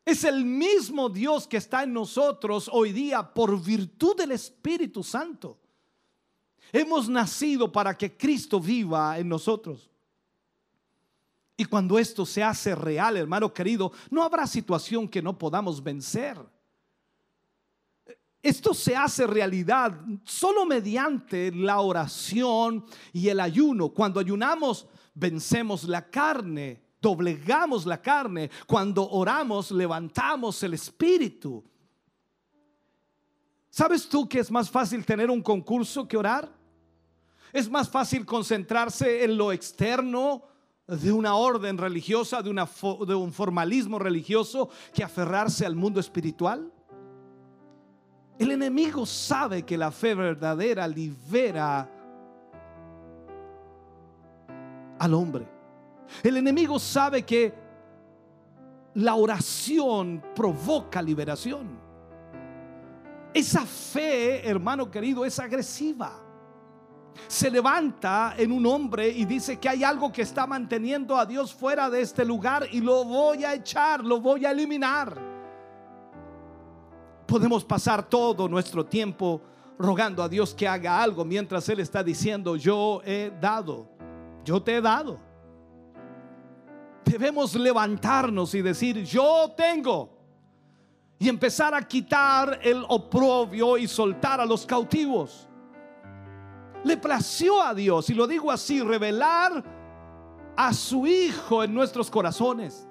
[0.04, 5.60] Es el mismo Dios que está en nosotros hoy día por virtud del Espíritu Santo.
[6.72, 9.88] Hemos nacido para que Cristo viva en nosotros.
[11.56, 16.40] Y cuando esto se hace real, hermano querido, no habrá situación que no podamos vencer.
[18.42, 23.90] Esto se hace realidad solo mediante la oración y el ayuno.
[23.90, 28.50] Cuando ayunamos, vencemos la carne, doblegamos la carne.
[28.66, 31.64] Cuando oramos, levantamos el espíritu.
[33.70, 36.50] ¿Sabes tú que es más fácil tener un concurso que orar?
[37.52, 40.44] Es más fácil concentrarse en lo externo
[40.88, 46.72] de una orden religiosa, de, de un formalismo religioso, que aferrarse al mundo espiritual.
[48.40, 51.90] El enemigo sabe que la fe verdadera libera
[54.98, 55.46] al hombre.
[56.24, 57.54] El enemigo sabe que
[58.94, 61.68] la oración provoca liberación.
[63.34, 66.14] Esa fe, hermano querido, es agresiva.
[67.28, 71.54] Se levanta en un hombre y dice que hay algo que está manteniendo a Dios
[71.54, 75.29] fuera de este lugar y lo voy a echar, lo voy a eliminar
[77.30, 79.40] podemos pasar todo nuestro tiempo
[79.78, 83.88] rogando a Dios que haga algo mientras Él está diciendo, yo he dado,
[84.44, 85.20] yo te he dado.
[87.06, 90.18] Debemos levantarnos y decir, yo tengo.
[91.20, 95.48] Y empezar a quitar el oprobio y soltar a los cautivos.
[96.84, 99.64] Le plació a Dios, y lo digo así, revelar
[100.58, 102.89] a su Hijo en nuestros corazones.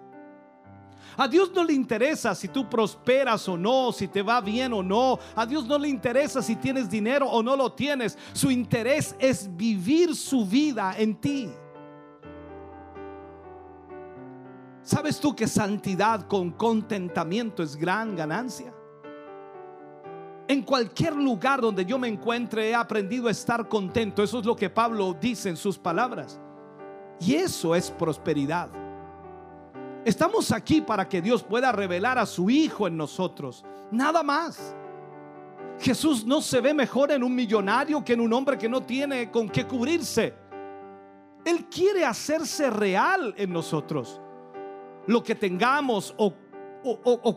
[1.21, 4.85] A Dios no le interesa si tú prosperas o no, si te va bien o
[4.85, 5.19] no.
[5.35, 8.17] A Dios no le interesa si tienes dinero o no lo tienes.
[8.33, 11.51] Su interés es vivir su vida en ti.
[14.81, 18.73] ¿Sabes tú que santidad con contentamiento es gran ganancia?
[20.47, 24.23] En cualquier lugar donde yo me encuentre he aprendido a estar contento.
[24.23, 26.41] Eso es lo que Pablo dice en sus palabras.
[27.19, 28.88] Y eso es prosperidad.
[30.09, 33.63] Estamos aquí para que Dios pueda revelar a su Hijo en nosotros.
[33.91, 34.75] Nada más.
[35.79, 39.31] Jesús no se ve mejor en un millonario que en un hombre que no tiene
[39.31, 40.33] con qué cubrirse.
[41.45, 44.19] Él quiere hacerse real en nosotros.
[45.07, 46.33] Lo que tengamos o,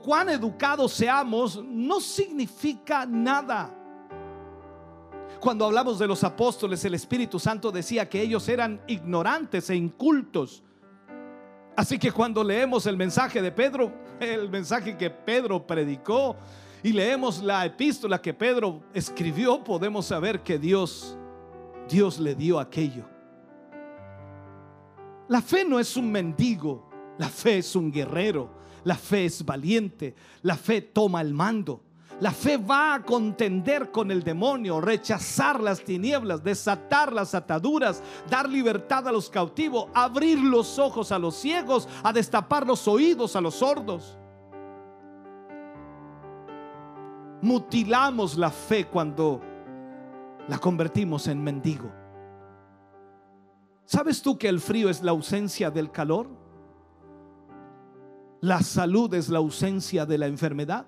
[0.02, 3.77] cuán educados seamos no significa nada.
[5.41, 10.64] Cuando hablamos de los apóstoles, el Espíritu Santo decía que ellos eran ignorantes e incultos.
[11.76, 16.35] Así que cuando leemos el mensaje de Pedro, el mensaje que Pedro predicó,
[16.84, 21.15] y leemos la epístola que Pedro escribió, podemos saber que Dios,
[21.88, 23.06] Dios le dio aquello.
[25.27, 28.49] La fe no es un mendigo, la fe es un guerrero,
[28.84, 31.84] la fe es valiente, la fe toma el mando.
[32.22, 38.48] La fe va a contender con el demonio, rechazar las tinieblas, desatar las ataduras, dar
[38.48, 43.41] libertad a los cautivos, abrir los ojos a los ciegos, a destapar los oídos a
[43.41, 44.18] los sordos.
[47.41, 49.41] mutilamos la fe cuando
[50.48, 51.91] la convertimos en mendigo.
[53.85, 56.30] ¿Sabes tú que el frío es la ausencia del calor?
[58.39, 60.85] La salud es la ausencia de la enfermedad.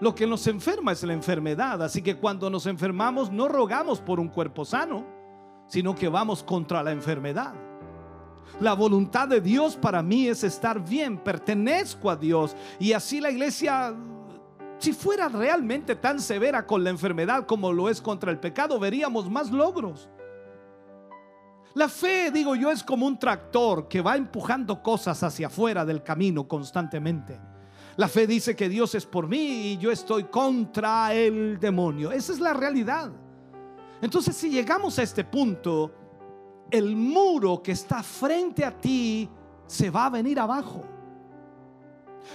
[0.00, 4.20] Lo que nos enferma es la enfermedad, así que cuando nos enfermamos no rogamos por
[4.20, 5.04] un cuerpo sano,
[5.66, 7.54] sino que vamos contra la enfermedad.
[8.60, 13.30] La voluntad de Dios para mí es estar bien, pertenezco a Dios y así la
[13.30, 13.94] iglesia
[14.78, 19.28] si fuera realmente tan severa con la enfermedad como lo es contra el pecado, veríamos
[19.28, 20.08] más logros.
[21.74, 26.02] La fe, digo yo, es como un tractor que va empujando cosas hacia afuera del
[26.02, 27.40] camino constantemente.
[27.98, 32.12] La fe dice que Dios es por mí y yo estoy contra el demonio.
[32.12, 33.10] Esa es la realidad.
[34.00, 35.90] Entonces, si llegamos a este punto,
[36.70, 39.28] el muro que está frente a ti
[39.66, 40.84] se va a venir abajo.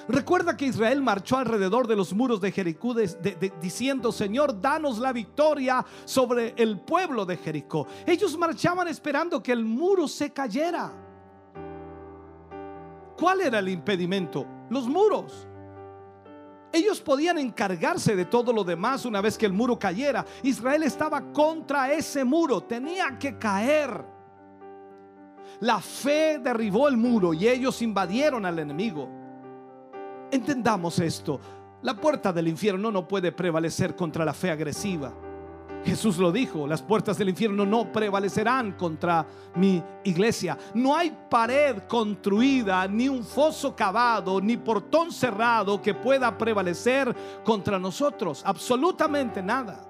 [0.09, 2.93] Recuerda que Israel marchó alrededor de los muros de Jericó
[3.61, 7.87] diciendo, Señor, danos la victoria sobre el pueblo de Jericó.
[8.05, 10.91] Ellos marchaban esperando que el muro se cayera.
[13.17, 14.45] ¿Cuál era el impedimento?
[14.69, 15.47] Los muros.
[16.73, 20.25] Ellos podían encargarse de todo lo demás una vez que el muro cayera.
[20.41, 24.03] Israel estaba contra ese muro, tenía que caer.
[25.59, 29.07] La fe derribó el muro y ellos invadieron al enemigo.
[30.31, 31.39] Entendamos esto.
[31.83, 35.13] La puerta del infierno no puede prevalecer contra la fe agresiva.
[35.85, 40.57] Jesús lo dijo, las puertas del infierno no prevalecerán contra mi iglesia.
[40.73, 47.77] No hay pared construida, ni un foso cavado, ni portón cerrado que pueda prevalecer contra
[47.77, 48.43] nosotros.
[48.45, 49.81] Absolutamente nada.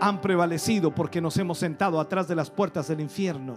[0.00, 3.56] Han prevalecido porque nos hemos sentado atrás de las puertas del infierno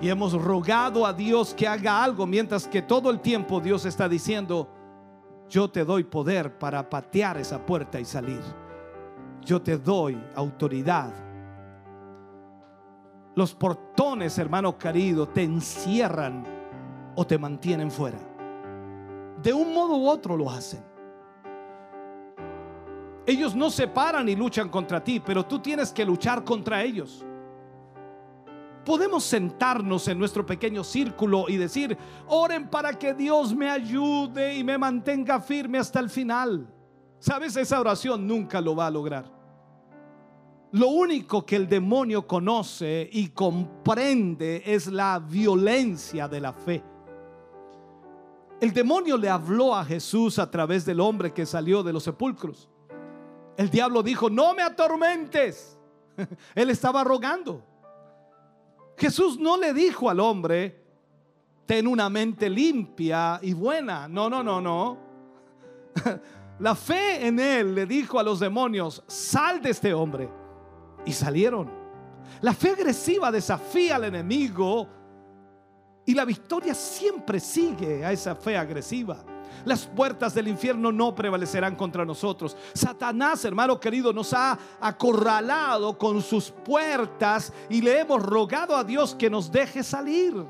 [0.00, 4.08] y hemos rogado a Dios que haga algo mientras que todo el tiempo Dios está
[4.08, 4.68] diciendo,
[5.48, 8.42] yo te doy poder para patear esa puerta y salir.
[9.42, 11.12] Yo te doy autoridad.
[13.34, 16.44] Los portones, hermano querido, te encierran
[17.14, 18.18] o te mantienen fuera.
[19.42, 20.82] De un modo u otro lo hacen.
[23.26, 27.24] Ellos no se paran y luchan contra ti, pero tú tienes que luchar contra ellos
[28.84, 31.96] podemos sentarnos en nuestro pequeño círculo y decir,
[32.28, 36.68] oren para que Dios me ayude y me mantenga firme hasta el final.
[37.18, 37.56] ¿Sabes?
[37.56, 39.32] Esa oración nunca lo va a lograr.
[40.72, 46.82] Lo único que el demonio conoce y comprende es la violencia de la fe.
[48.60, 52.68] El demonio le habló a Jesús a través del hombre que salió de los sepulcros.
[53.56, 55.78] El diablo dijo, no me atormentes.
[56.54, 57.62] Él estaba rogando.
[58.96, 60.82] Jesús no le dijo al hombre,
[61.66, 64.08] ten una mente limpia y buena.
[64.08, 64.98] No, no, no, no.
[66.60, 70.28] La fe en él le dijo a los demonios, sal de este hombre.
[71.04, 71.68] Y salieron.
[72.40, 74.88] La fe agresiva desafía al enemigo
[76.06, 79.24] y la victoria siempre sigue a esa fe agresiva.
[79.64, 82.56] Las puertas del infierno no prevalecerán contra nosotros.
[82.74, 89.14] Satanás, hermano querido, nos ha acorralado con sus puertas y le hemos rogado a Dios
[89.14, 90.44] que nos deje salir.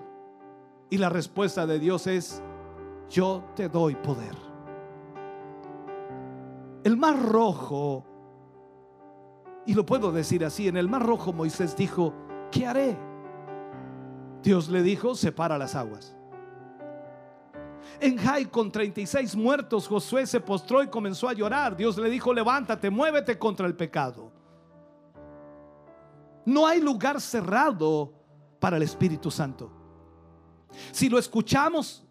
[0.90, 2.42] Y la respuesta de Dios es,
[3.08, 4.34] yo te doy poder.
[6.82, 8.04] El mar rojo,
[9.64, 12.12] y lo puedo decir así, en el mar rojo Moisés dijo,
[12.50, 12.98] ¿qué haré?
[14.42, 16.13] Dios le dijo, separa las aguas.
[18.00, 21.76] En Jai con 36 muertos, Josué se postró y comenzó a llorar.
[21.76, 24.32] Dios le dijo, levántate, muévete contra el pecado.
[26.44, 28.12] No hay lugar cerrado
[28.58, 29.70] para el Espíritu Santo.
[30.92, 32.04] Si lo escuchamos,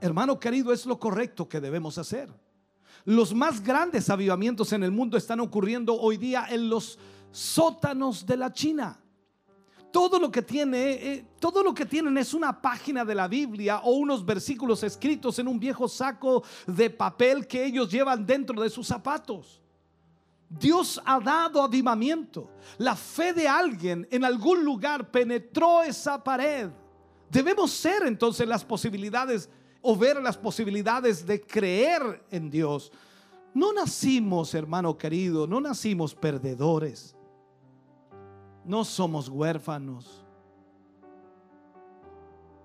[0.00, 2.28] hermano querido, es lo correcto que debemos hacer.
[3.04, 6.98] Los más grandes avivamientos en el mundo están ocurriendo hoy día en los
[7.30, 9.01] sótanos de la China.
[9.92, 13.80] Todo lo que tiene, eh, todo lo que tienen es una página de la Biblia
[13.84, 18.70] o unos versículos escritos en un viejo saco de papel que ellos llevan dentro de
[18.70, 19.60] sus zapatos.
[20.48, 22.50] Dios ha dado avivamiento.
[22.78, 26.70] La fe de alguien en algún lugar penetró esa pared.
[27.30, 29.48] Debemos ser entonces las posibilidades
[29.80, 32.92] o ver las posibilidades de creer en Dios.
[33.54, 37.14] No nacimos, hermano querido, no nacimos perdedores.
[38.64, 40.24] No somos huérfanos.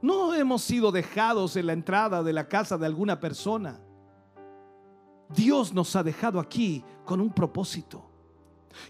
[0.02, 3.80] No hemos sido dejados en la entrada de la casa de alguna persona.
[5.30, 8.04] Dios nos ha dejado aquí con un propósito.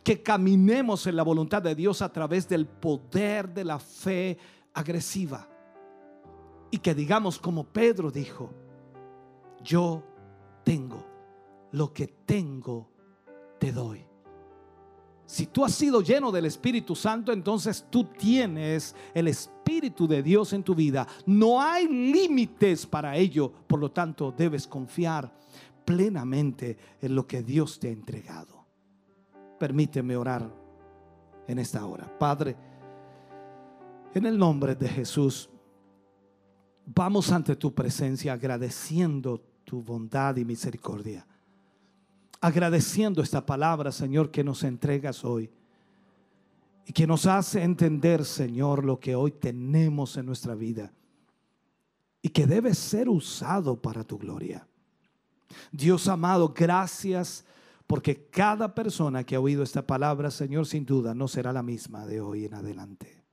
[0.04, 4.38] Que caminemos en la voluntad de Dios a través del poder de la fe
[4.74, 5.48] agresiva.
[6.70, 8.52] Y que digamos como Pedro dijo,
[9.64, 10.04] yo
[10.64, 11.06] tengo
[11.72, 12.90] lo que tengo,
[13.60, 14.07] te doy.
[15.28, 20.54] Si tú has sido lleno del Espíritu Santo, entonces tú tienes el Espíritu de Dios
[20.54, 21.06] en tu vida.
[21.26, 23.52] No hay límites para ello.
[23.68, 25.30] Por lo tanto, debes confiar
[25.84, 28.66] plenamente en lo que Dios te ha entregado.
[29.60, 30.50] Permíteme orar
[31.46, 32.18] en esta hora.
[32.18, 32.56] Padre,
[34.14, 35.50] en el nombre de Jesús,
[36.86, 41.28] vamos ante tu presencia agradeciendo tu bondad y misericordia
[42.42, 45.50] agradeciendo esta palabra, Señor, que nos entregas hoy.
[46.86, 50.94] Y que nos hace entender, Señor, lo que hoy tenemos en nuestra vida.
[52.22, 54.68] Y que debe ser usado para tu gloria.
[55.72, 57.46] Dios amado, gracias
[57.88, 62.06] porque cada persona que ha oído esta palabra, Señor, sin duda no será la misma
[62.06, 63.24] de hoy en adelante.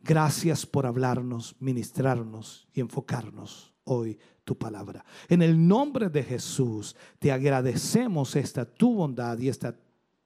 [0.00, 5.04] Gracias por hablarnos, ministrarnos y enfocarnos hoy tu palabra.
[5.28, 9.74] En el nombre de Jesús te agradecemos esta tu bondad y esta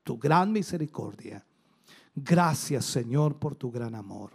[0.02, 1.44] tu gran misericordia.
[2.14, 4.32] Gracias Señor por tu gran amor.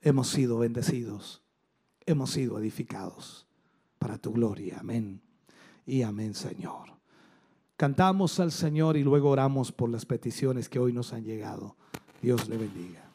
[0.00, 1.42] Hemos sido bendecidos,
[2.06, 3.46] hemos sido edificados
[3.98, 4.78] para tu gloria.
[4.80, 5.20] Amén.
[5.84, 6.96] Y amén Señor.
[7.76, 11.76] Cantamos al Señor y luego oramos por las peticiones que hoy nos han llegado.
[12.20, 13.07] Dios le bendiga.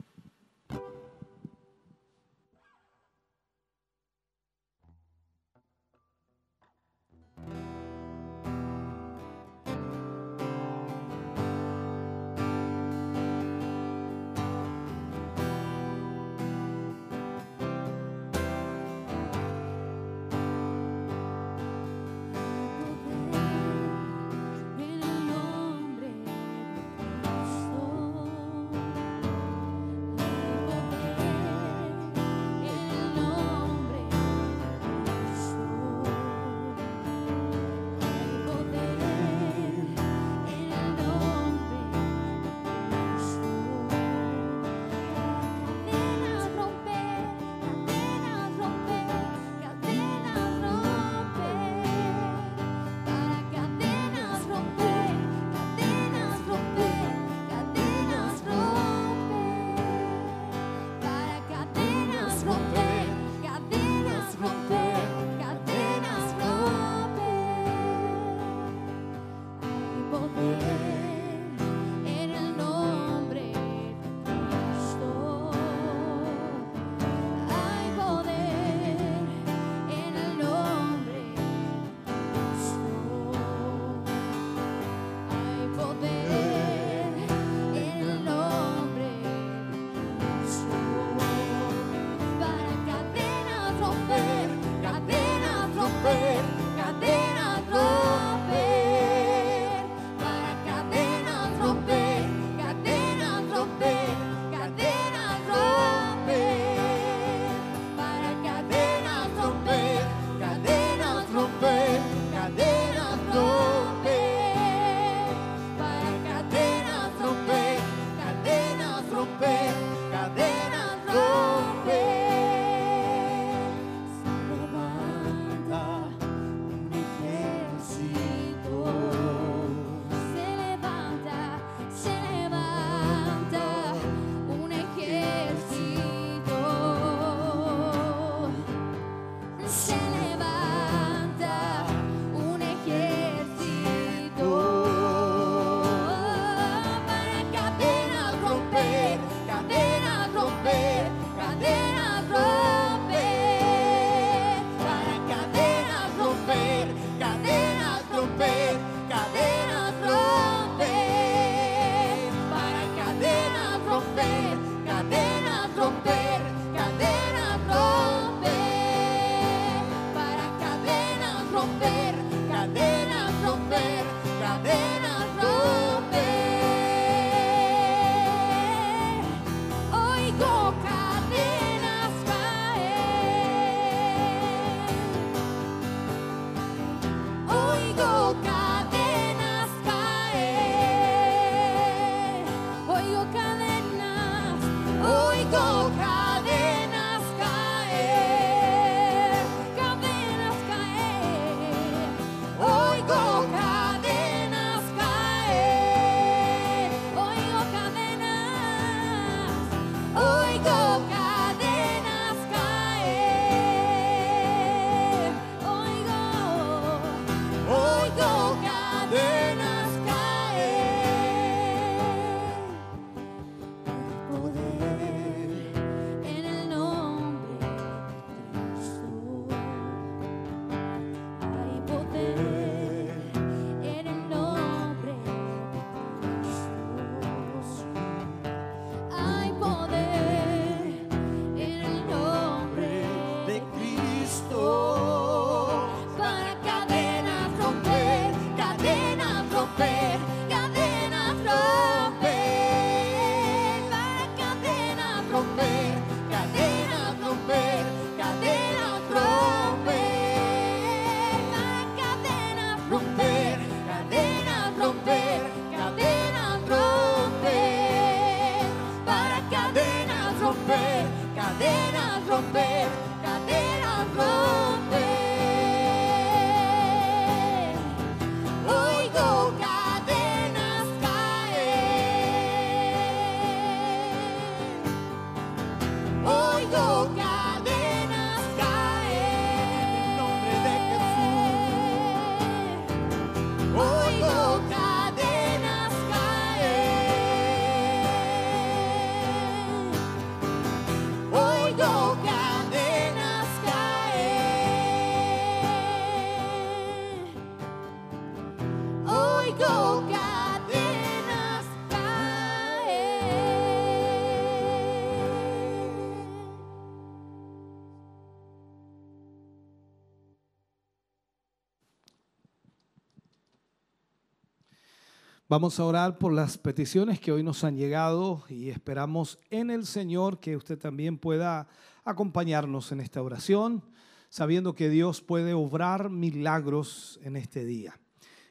[325.53, 329.85] Vamos a orar por las peticiones que hoy nos han llegado y esperamos en el
[329.85, 331.67] Señor que usted también pueda
[332.03, 333.83] acompañarnos en esta oración,
[334.29, 337.99] sabiendo que Dios puede obrar milagros en este día.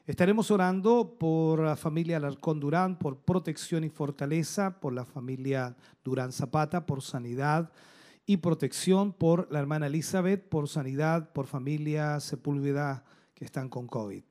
[0.06, 5.74] Estaremos orando por la familia Alarcón Durán, por protección y fortaleza, por la familia
[6.04, 7.72] Durán Zapata, por sanidad
[8.26, 13.02] y protección, por la hermana Elizabeth, por sanidad, por familia Sepúlveda
[13.34, 14.22] que están con COVID.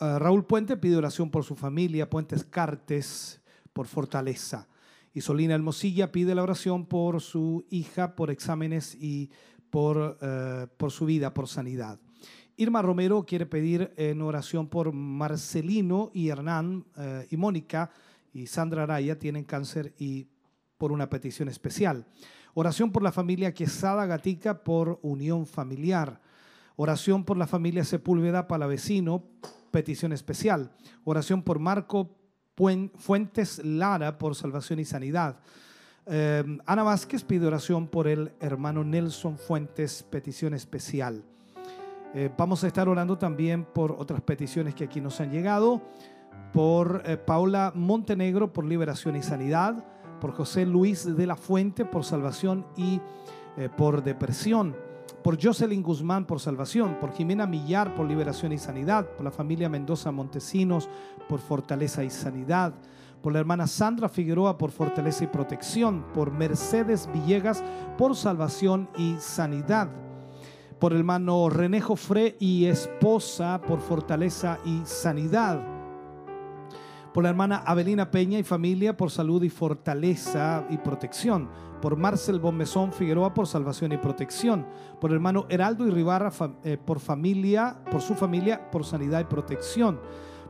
[0.00, 3.40] Em, Raúl Puente pide oración por su familia, Puentes Cartes,
[3.72, 4.68] por fortaleza.
[5.12, 9.30] Y Solina Hermosilla pide la oración por su hija, por exámenes y
[9.70, 11.98] por, eh, por su vida, por sanidad.
[12.56, 17.90] Irma Romero quiere pedir en oración por Marcelino y Hernán eh, y Mónica
[18.32, 20.26] y Sandra Araya tienen cáncer y
[20.76, 22.06] por una petición especial.
[22.54, 26.20] Oración por la familia Quesada Gatica por unión familiar.
[26.74, 29.24] Oración por la familia Sepúlveda Palavecino,
[29.70, 30.70] petición especial.
[31.04, 32.16] Oración por Marco
[32.96, 35.38] Fuentes Lara por salvación y sanidad.
[36.06, 41.22] Eh, Ana Vázquez pide oración por el hermano Nelson Fuentes, petición especial.
[42.14, 45.82] Eh, vamos a estar orando también por otras peticiones que aquí nos han llegado,
[46.52, 49.84] por eh, Paula Montenegro por liberación y sanidad,
[50.18, 53.00] por José Luis de la Fuente por salvación y
[53.58, 54.74] eh, por depresión,
[55.22, 59.68] por Jocelyn Guzmán por salvación, por Jimena Millar por liberación y sanidad, por la familia
[59.68, 60.88] Mendoza Montesinos
[61.28, 62.74] por fortaleza y sanidad,
[63.22, 67.62] por la hermana Sandra Figueroa por fortaleza y protección, por Mercedes Villegas
[67.96, 69.88] por salvación y sanidad
[70.78, 75.77] por el hermano René Jofré y esposa por fortaleza y sanidad.
[77.18, 81.48] Por la hermana Avelina Peña y familia por salud y fortaleza y protección.
[81.82, 84.64] Por Marcel Bomezón Figueroa por salvación y protección.
[85.00, 86.30] Por hermano Heraldo y Ribarra
[86.62, 89.98] eh, por familia, por su familia por sanidad y protección.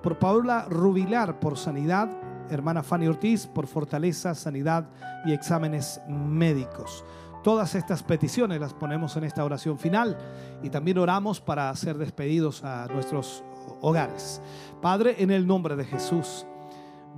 [0.03, 2.11] Por Paula Rubilar por sanidad.
[2.51, 4.91] Hermana Fanny Ortiz por fortaleza, sanidad
[5.25, 7.03] y exámenes médicos.
[7.43, 10.19] Todas estas peticiones las ponemos en esta oración final
[10.63, 13.43] y también oramos para ser despedidos a nuestros
[13.81, 14.43] hogares.
[14.83, 16.47] Padre, en el nombre de Jesús,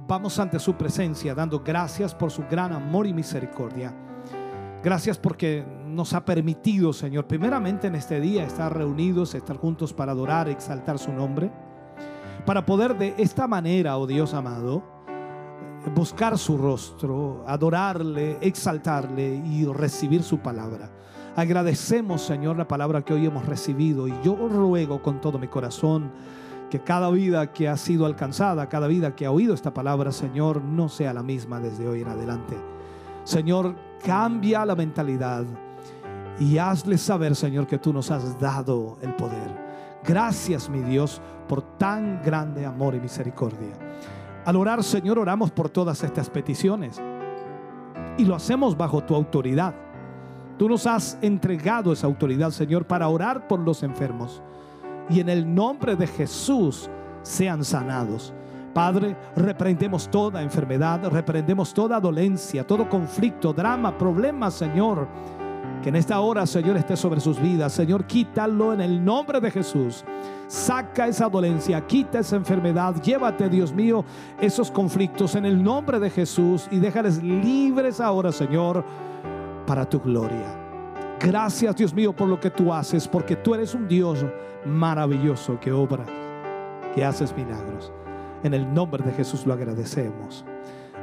[0.06, 3.94] vamos ante su presencia dando gracias por su gran amor y misericordia.
[4.82, 10.12] Gracias porque nos ha permitido, Señor, primeramente en este día estar reunidos, estar juntos para
[10.12, 11.50] adorar, exaltar su nombre,
[12.46, 14.82] para poder de esta manera, oh Dios amado,
[15.94, 20.90] buscar su rostro, adorarle, exaltarle y recibir su palabra.
[21.36, 26.12] Agradecemos, Señor, la palabra que hoy hemos recibido y yo ruego con todo mi corazón
[26.70, 30.62] que cada vida que ha sido alcanzada, cada vida que ha oído esta palabra, Señor,
[30.62, 32.56] no sea la misma desde hoy en adelante.
[33.24, 35.44] Señor, cambia la mentalidad
[36.38, 39.70] y hazle saber, Señor, que tú nos has dado el poder.
[40.04, 43.72] Gracias, mi Dios, por tan grande amor y misericordia.
[44.46, 47.00] Al orar, Señor, oramos por todas estas peticiones.
[48.16, 49.74] Y lo hacemos bajo tu autoridad.
[50.56, 54.42] Tú nos has entregado esa autoridad, Señor, para orar por los enfermos.
[55.10, 56.88] Y en el nombre de Jesús
[57.22, 58.32] sean sanados.
[58.72, 65.08] Padre, reprendemos toda enfermedad, reprendemos toda dolencia, todo conflicto, drama, problema, Señor.
[65.82, 67.72] Que en esta hora, Señor, esté sobre sus vidas.
[67.72, 70.04] Señor, quítalo en el nombre de Jesús.
[70.46, 74.04] Saca esa dolencia, quita esa enfermedad, llévate, Dios mío,
[74.40, 78.84] esos conflictos en el nombre de Jesús y déjales libres ahora, Señor,
[79.66, 80.56] para tu gloria.
[81.18, 84.24] Gracias, Dios mío, por lo que tú haces, porque tú eres un Dios
[84.64, 86.04] maravilloso que obra,
[86.94, 87.92] que haces milagros.
[88.42, 90.44] En el nombre de Jesús lo agradecemos.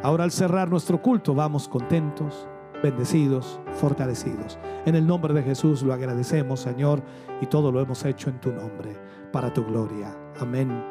[0.03, 2.47] Ahora al cerrar nuestro culto, vamos contentos,
[2.83, 4.57] bendecidos, fortalecidos.
[4.85, 7.01] En el nombre de Jesús lo agradecemos, Señor,
[7.41, 8.95] y todo lo hemos hecho en tu nombre
[9.31, 10.15] para tu gloria.
[10.39, 10.83] Amén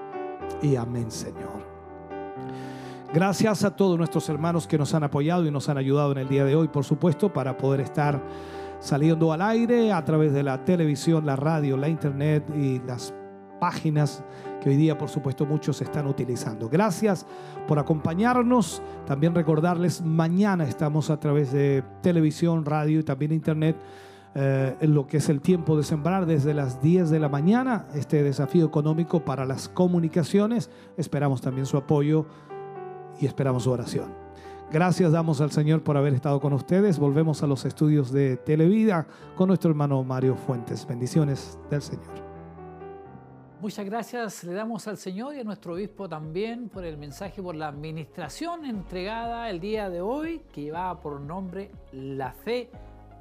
[0.62, 1.64] y amén, Señor.
[3.12, 6.28] Gracias a todos nuestros hermanos que nos han apoyado y nos han ayudado en el
[6.28, 8.20] día de hoy, por supuesto, para poder estar
[8.78, 13.14] saliendo al aire a través de la televisión, la radio, la internet y las
[13.60, 14.22] páginas
[14.60, 16.68] que hoy día, por supuesto, muchos están utilizando.
[16.68, 17.26] Gracias
[17.66, 18.82] por acompañarnos.
[19.06, 23.76] También recordarles, mañana estamos a través de televisión, radio y también internet
[24.34, 27.86] eh, en lo que es el tiempo de sembrar desde las 10 de la mañana,
[27.94, 30.70] este desafío económico para las comunicaciones.
[30.98, 32.26] Esperamos también su apoyo
[33.18, 34.25] y esperamos su oración.
[34.72, 36.98] Gracias damos al Señor por haber estado con ustedes.
[36.98, 39.06] Volvemos a los estudios de Televida
[39.36, 40.84] con nuestro hermano Mario Fuentes.
[40.84, 42.26] Bendiciones del Señor.
[43.60, 47.54] Muchas gracias le damos al Señor y a nuestro obispo también por el mensaje, por
[47.54, 52.68] la administración entregada el día de hoy que llevaba por nombre La Fe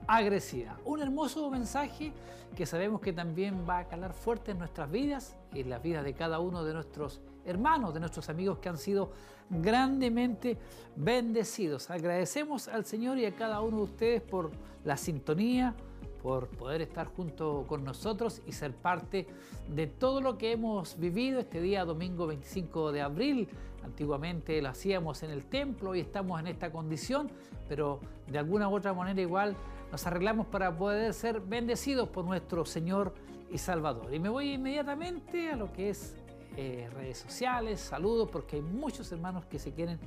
[0.07, 0.77] agresiva.
[0.85, 2.13] Un hermoso mensaje
[2.55, 6.03] que sabemos que también va a calar fuerte en nuestras vidas y en las vidas
[6.03, 9.11] de cada uno de nuestros hermanos, de nuestros amigos que han sido
[9.49, 10.57] grandemente
[10.95, 11.89] bendecidos.
[11.89, 14.51] Agradecemos al Señor y a cada uno de ustedes por
[14.83, 15.75] la sintonía,
[16.23, 19.27] por poder estar junto con nosotros y ser parte
[19.69, 23.47] de todo lo que hemos vivido este día domingo 25 de abril.
[23.83, 27.29] Antiguamente lo hacíamos en el templo y estamos en esta condición,
[27.69, 29.55] pero de alguna u otra manera igual
[29.95, 33.13] nos arreglamos para poder ser bendecidos por nuestro Señor
[33.49, 34.13] y Salvador.
[34.13, 36.17] Y me voy inmediatamente a lo que es
[36.57, 39.97] eh, redes sociales, saludos, porque hay muchos hermanos que se quieren,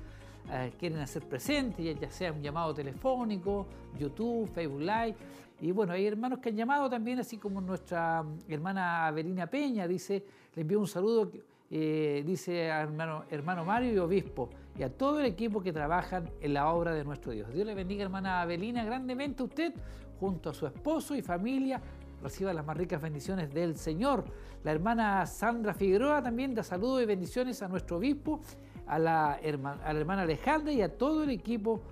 [0.52, 3.66] eh, quieren hacer presentes, ya sea un llamado telefónico,
[3.98, 5.16] YouTube, Facebook Live.
[5.62, 10.22] Y bueno, hay hermanos que han llamado también, así como nuestra hermana Avelina Peña, dice,
[10.54, 11.30] le envío un saludo,
[11.70, 16.72] eh, dice hermano, Mario y Obispo, y a todo el equipo que trabajan en la
[16.72, 17.52] obra de nuestro Dios.
[17.52, 19.74] Dios le bendiga, hermana Avelina, grandemente usted,
[20.18, 21.80] junto a su esposo y familia,
[22.22, 24.24] reciba las más ricas bendiciones del Señor.
[24.64, 28.40] La hermana Sandra Figueroa también da saludos y bendiciones a nuestro obispo,
[28.86, 31.82] a la, hermana, a la hermana Alejandra y a todo el equipo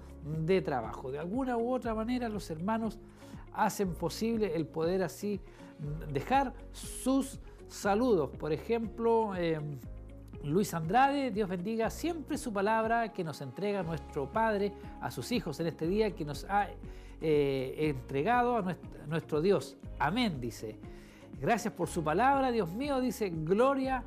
[0.44, 1.10] de trabajo.
[1.10, 2.98] De alguna u otra manera los hermanos
[3.52, 5.40] hacen posible el poder así
[6.12, 8.30] dejar sus saludos.
[8.30, 9.60] Por ejemplo, eh,
[10.42, 15.58] Luis Andrade, Dios bendiga siempre su palabra que nos entrega nuestro Padre a sus hijos
[15.60, 16.68] en este día que nos ha
[17.20, 18.76] eh, entregado a
[19.06, 19.76] nuestro, Dios.
[19.98, 20.78] Amén, dice.
[21.40, 24.04] Gracias por su palabra, Dios mío, dice Gloria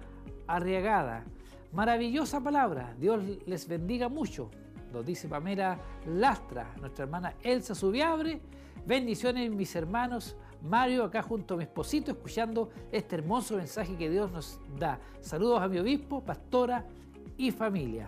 [0.47, 1.25] Arriagada.
[1.73, 4.49] Maravillosa palabra, Dios les bendiga mucho.
[4.91, 5.77] Nos dice Pamela
[6.07, 8.41] Lastra, nuestra hermana Elsa Subiabre.
[8.85, 10.35] Bendiciones mis hermanos.
[10.61, 14.99] Mario, acá junto a mi esposito, escuchando este hermoso mensaje que Dios nos da.
[15.21, 16.85] Saludos a mi obispo, pastora
[17.37, 18.07] y familia.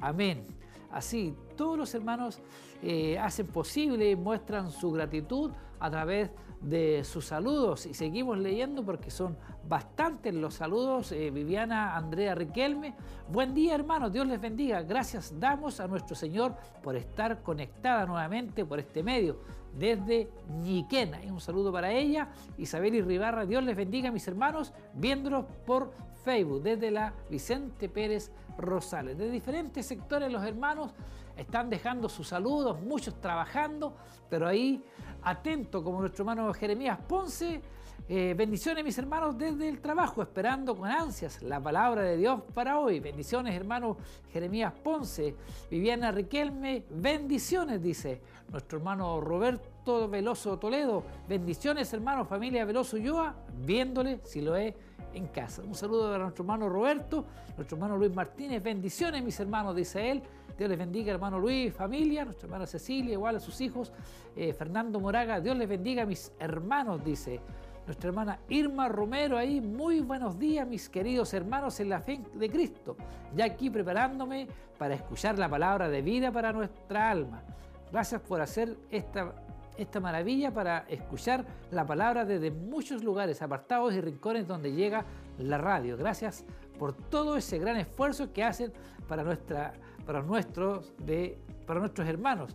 [0.00, 0.46] Amén.
[0.90, 2.40] Así, todos los hermanos
[2.82, 5.50] eh, hacen posible y muestran su gratitud
[5.80, 6.30] a través
[6.60, 7.86] de sus saludos.
[7.86, 9.36] Y seguimos leyendo porque son
[9.68, 11.10] bastantes los saludos.
[11.12, 12.94] Eh, Viviana Andrea Riquelme.
[13.28, 14.82] Buen día hermanos, Dios les bendiga.
[14.82, 19.38] Gracias damos a nuestro Señor por estar conectada nuevamente por este medio
[19.78, 20.30] desde
[20.62, 21.12] Ñiquén.
[21.30, 22.28] un saludo para ella.
[22.58, 25.92] Isabel y Ribarra, Dios les bendiga mis hermanos, viéndolos por
[26.24, 29.18] Facebook desde la Vicente Pérez Rosales.
[29.18, 30.92] De diferentes sectores los hermanos
[31.36, 33.96] están dejando sus saludos, muchos trabajando,
[34.28, 34.82] pero ahí
[35.22, 37.60] atento como nuestro hermano Jeremías Ponce.
[38.08, 42.78] Eh, bendiciones mis hermanos desde el trabajo, esperando con ansias la palabra de Dios para
[42.80, 43.00] hoy.
[43.00, 43.96] Bendiciones hermano
[44.32, 45.36] Jeremías Ponce,
[45.70, 48.20] Viviana Riquelme, bendiciones dice
[48.52, 51.02] nuestro hermano Roberto Veloso Toledo.
[51.26, 53.34] Bendiciones hermano familia Veloso Yoa,
[53.64, 54.74] viéndole si lo es
[55.14, 55.62] en casa.
[55.62, 57.24] Un saludo a nuestro hermano Roberto,
[57.56, 60.22] nuestro hermano Luis Martínez, bendiciones mis hermanos, dice él.
[60.56, 63.90] Dios les bendiga, hermano Luis, familia, nuestra hermana Cecilia, igual a sus hijos.
[64.36, 67.40] Eh, Fernando Moraga, Dios les bendiga mis hermanos, dice
[67.86, 69.60] nuestra hermana Irma Romero ahí.
[69.62, 72.96] Muy buenos días, mis queridos hermanos en la fe de Cristo.
[73.34, 74.46] Ya aquí preparándome
[74.78, 77.42] para escuchar la palabra de vida para nuestra alma.
[77.92, 79.34] Gracias por hacer esta
[79.76, 85.04] esta maravilla para escuchar la palabra desde muchos lugares apartados y rincones donde llega
[85.38, 85.96] la radio.
[85.96, 86.44] Gracias
[86.78, 88.72] por todo ese gran esfuerzo que hacen
[89.08, 89.72] para, nuestra,
[90.04, 92.54] para, nuestros, de, para nuestros hermanos.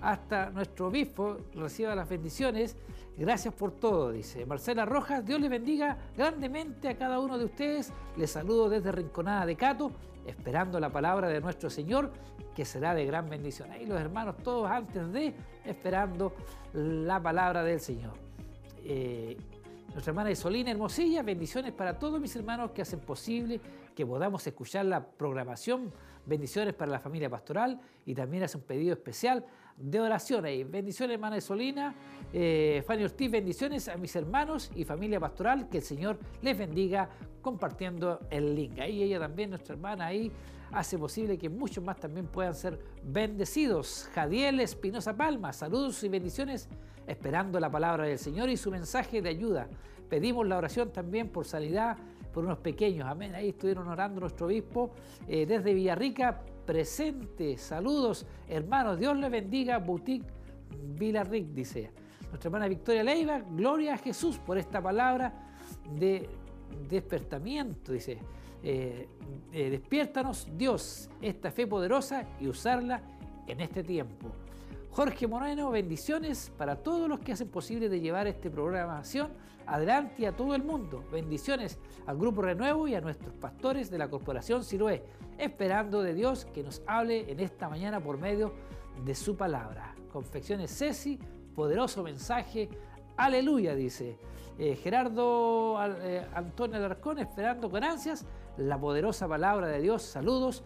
[0.00, 2.76] Hasta nuestro obispo reciba las bendiciones.
[3.16, 5.24] Gracias por todo, dice Marcela Rojas.
[5.24, 7.92] Dios les bendiga grandemente a cada uno de ustedes.
[8.16, 9.92] Les saludo desde Rinconada de Cato,
[10.26, 12.12] esperando la palabra de nuestro Señor
[12.54, 13.70] que será de gran bendición.
[13.70, 15.34] Ahí los hermanos todos antes de
[15.64, 16.34] esperando
[16.72, 18.12] la palabra del Señor.
[18.84, 19.36] Eh,
[19.88, 23.60] nuestra hermana Isolina Hermosilla, bendiciones para todos mis hermanos que hacen posible
[23.94, 25.92] que podamos escuchar la programación.
[26.24, 29.44] Bendiciones para la familia pastoral y también hace un pedido especial
[29.76, 30.64] de oración ahí.
[30.64, 31.94] Bendiciones, hermana Isolina.
[32.32, 35.68] Eh, Fanny Ortiz, bendiciones a mis hermanos y familia pastoral.
[35.68, 37.08] Que el Señor les bendiga
[37.40, 38.78] compartiendo el link.
[38.78, 40.30] Ahí ella también, nuestra hermana ahí,
[40.72, 44.08] hace posible que muchos más también puedan ser bendecidos.
[44.14, 46.68] Jadiel Espinosa Palma, saludos y bendiciones,
[47.06, 49.68] esperando la palabra del Señor y su mensaje de ayuda.
[50.08, 51.96] Pedimos la oración también por sanidad
[52.32, 53.06] por unos pequeños.
[53.06, 53.34] Amén.
[53.34, 54.90] Ahí estuvieron orando nuestro obispo
[55.28, 57.56] eh, desde Villarrica, presente.
[57.58, 58.98] Saludos, hermanos.
[58.98, 59.78] Dios les bendiga.
[59.78, 60.26] Boutique
[60.98, 61.90] Villarric, dice.
[62.28, 65.32] Nuestra hermana Victoria Leiva, gloria a Jesús por esta palabra
[65.98, 66.28] de
[66.88, 68.18] despertamiento, dice.
[68.62, 69.08] Eh,
[69.52, 73.02] eh, despiértanos, Dios, esta fe poderosa y usarla
[73.46, 74.28] en este tiempo.
[74.92, 79.30] Jorge Moreno, bendiciones para todos los que hacen posible de llevar esta programación
[79.66, 81.04] adelante a todo el mundo.
[81.10, 85.02] Bendiciones al Grupo Renuevo y a nuestros pastores de la Corporación Siloé,
[85.38, 88.52] esperando de Dios que nos hable en esta mañana por medio
[89.04, 89.94] de su palabra.
[90.12, 91.18] Confecciones Ceci,
[91.54, 92.68] poderoso mensaje.
[93.16, 94.18] Aleluya, dice.
[94.58, 98.26] Eh, Gerardo eh, Antonio Alarcón, esperando con ansias
[98.56, 100.02] la poderosa palabra de Dios.
[100.02, 100.62] Saludos,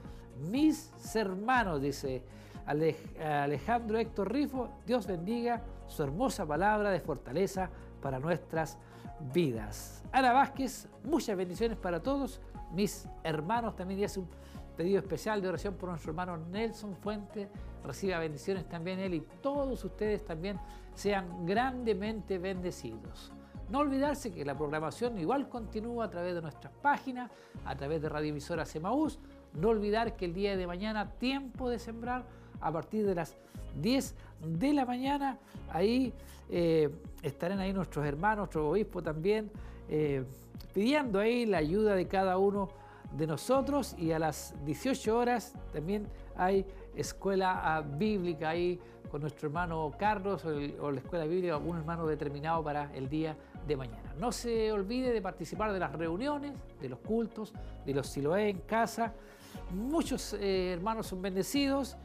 [0.51, 2.23] mis hermanos, dice
[2.67, 4.69] Alejandro Héctor Rifo.
[4.85, 7.71] Dios bendiga su hermosa palabra de fortaleza
[8.03, 8.77] para nuestras
[9.33, 10.03] vidas.
[10.13, 12.41] Ana Vázquez, muchas bendiciones para todos.
[12.73, 14.29] Mis hermanos también hace un
[14.77, 17.49] pedido especial de oración por nuestro hermano Nelson Fuente.
[17.85, 20.59] Reciba bendiciones también él y todos ustedes también
[20.95, 23.33] sean grandemente bendecidos.
[23.69, 27.31] No olvidarse que la programación igual continúa a través de nuestras páginas,
[27.65, 29.19] a través de Radio Emisora Semaús.
[29.55, 32.25] No olvidar que el día de mañana, tiempo de sembrar,
[32.61, 33.37] a partir de las
[33.81, 35.39] 10 de la mañana,
[35.71, 36.13] ahí
[36.49, 36.91] eh,
[37.23, 39.51] estarán ahí nuestros hermanos, nuestro obispo también,
[39.89, 40.25] eh,
[40.73, 42.69] pidiendo ahí la ayuda de cada uno
[43.13, 46.07] de nosotros y a las 18 horas también
[46.37, 48.79] hay escuela ah, bíblica ahí
[49.11, 53.77] con nuestro hermano Carlos o, la escuela bíblica, algún hermano determinado para el día de
[53.77, 54.15] mañana.
[54.19, 57.53] No se olvide de participar de las reuniones, de los cultos,
[57.85, 59.13] de los siloé en casa.
[59.71, 61.97] Muchos eh, hermanos son bendecidos.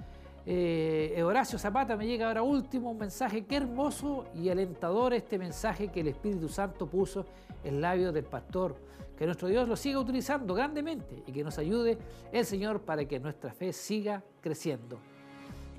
[0.45, 5.90] Eh, Horacio Zapata me llega ahora último un mensaje, qué hermoso y alentador este mensaje
[5.90, 7.26] que el Espíritu Santo puso
[7.64, 8.76] en labios del pastor.
[9.22, 11.95] Que nuestro Dios lo siga utilizando grandemente y que nos ayude
[12.31, 14.98] el Señor para que nuestra fe siga creciendo.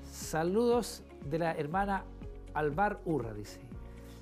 [0.09, 2.05] Saludos de la hermana
[2.53, 3.59] Alvar Urra, dice.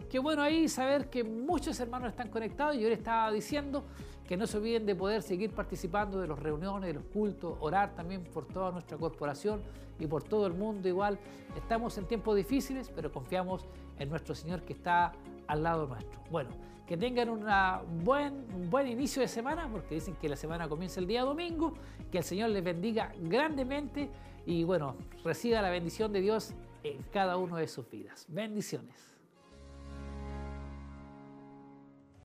[0.09, 2.75] Qué bueno ahí saber que muchos hermanos están conectados.
[2.77, 3.83] Yo les estaba diciendo
[4.27, 7.93] que no se olviden de poder seguir participando de las reuniones, de los cultos, orar
[7.93, 9.61] también por toda nuestra corporación
[9.99, 11.19] y por todo el mundo igual.
[11.55, 13.67] Estamos en tiempos difíciles, pero confiamos
[13.99, 15.11] en nuestro Señor que está
[15.45, 16.19] al lado nuestro.
[16.31, 16.49] Bueno,
[16.87, 20.99] que tengan una buen, un buen inicio de semana, porque dicen que la semana comienza
[20.99, 21.73] el día domingo,
[22.11, 24.09] que el Señor les bendiga grandemente
[24.45, 26.53] y bueno, reciba la bendición de Dios
[26.83, 28.25] en cada uno de sus vidas.
[28.27, 29.10] Bendiciones.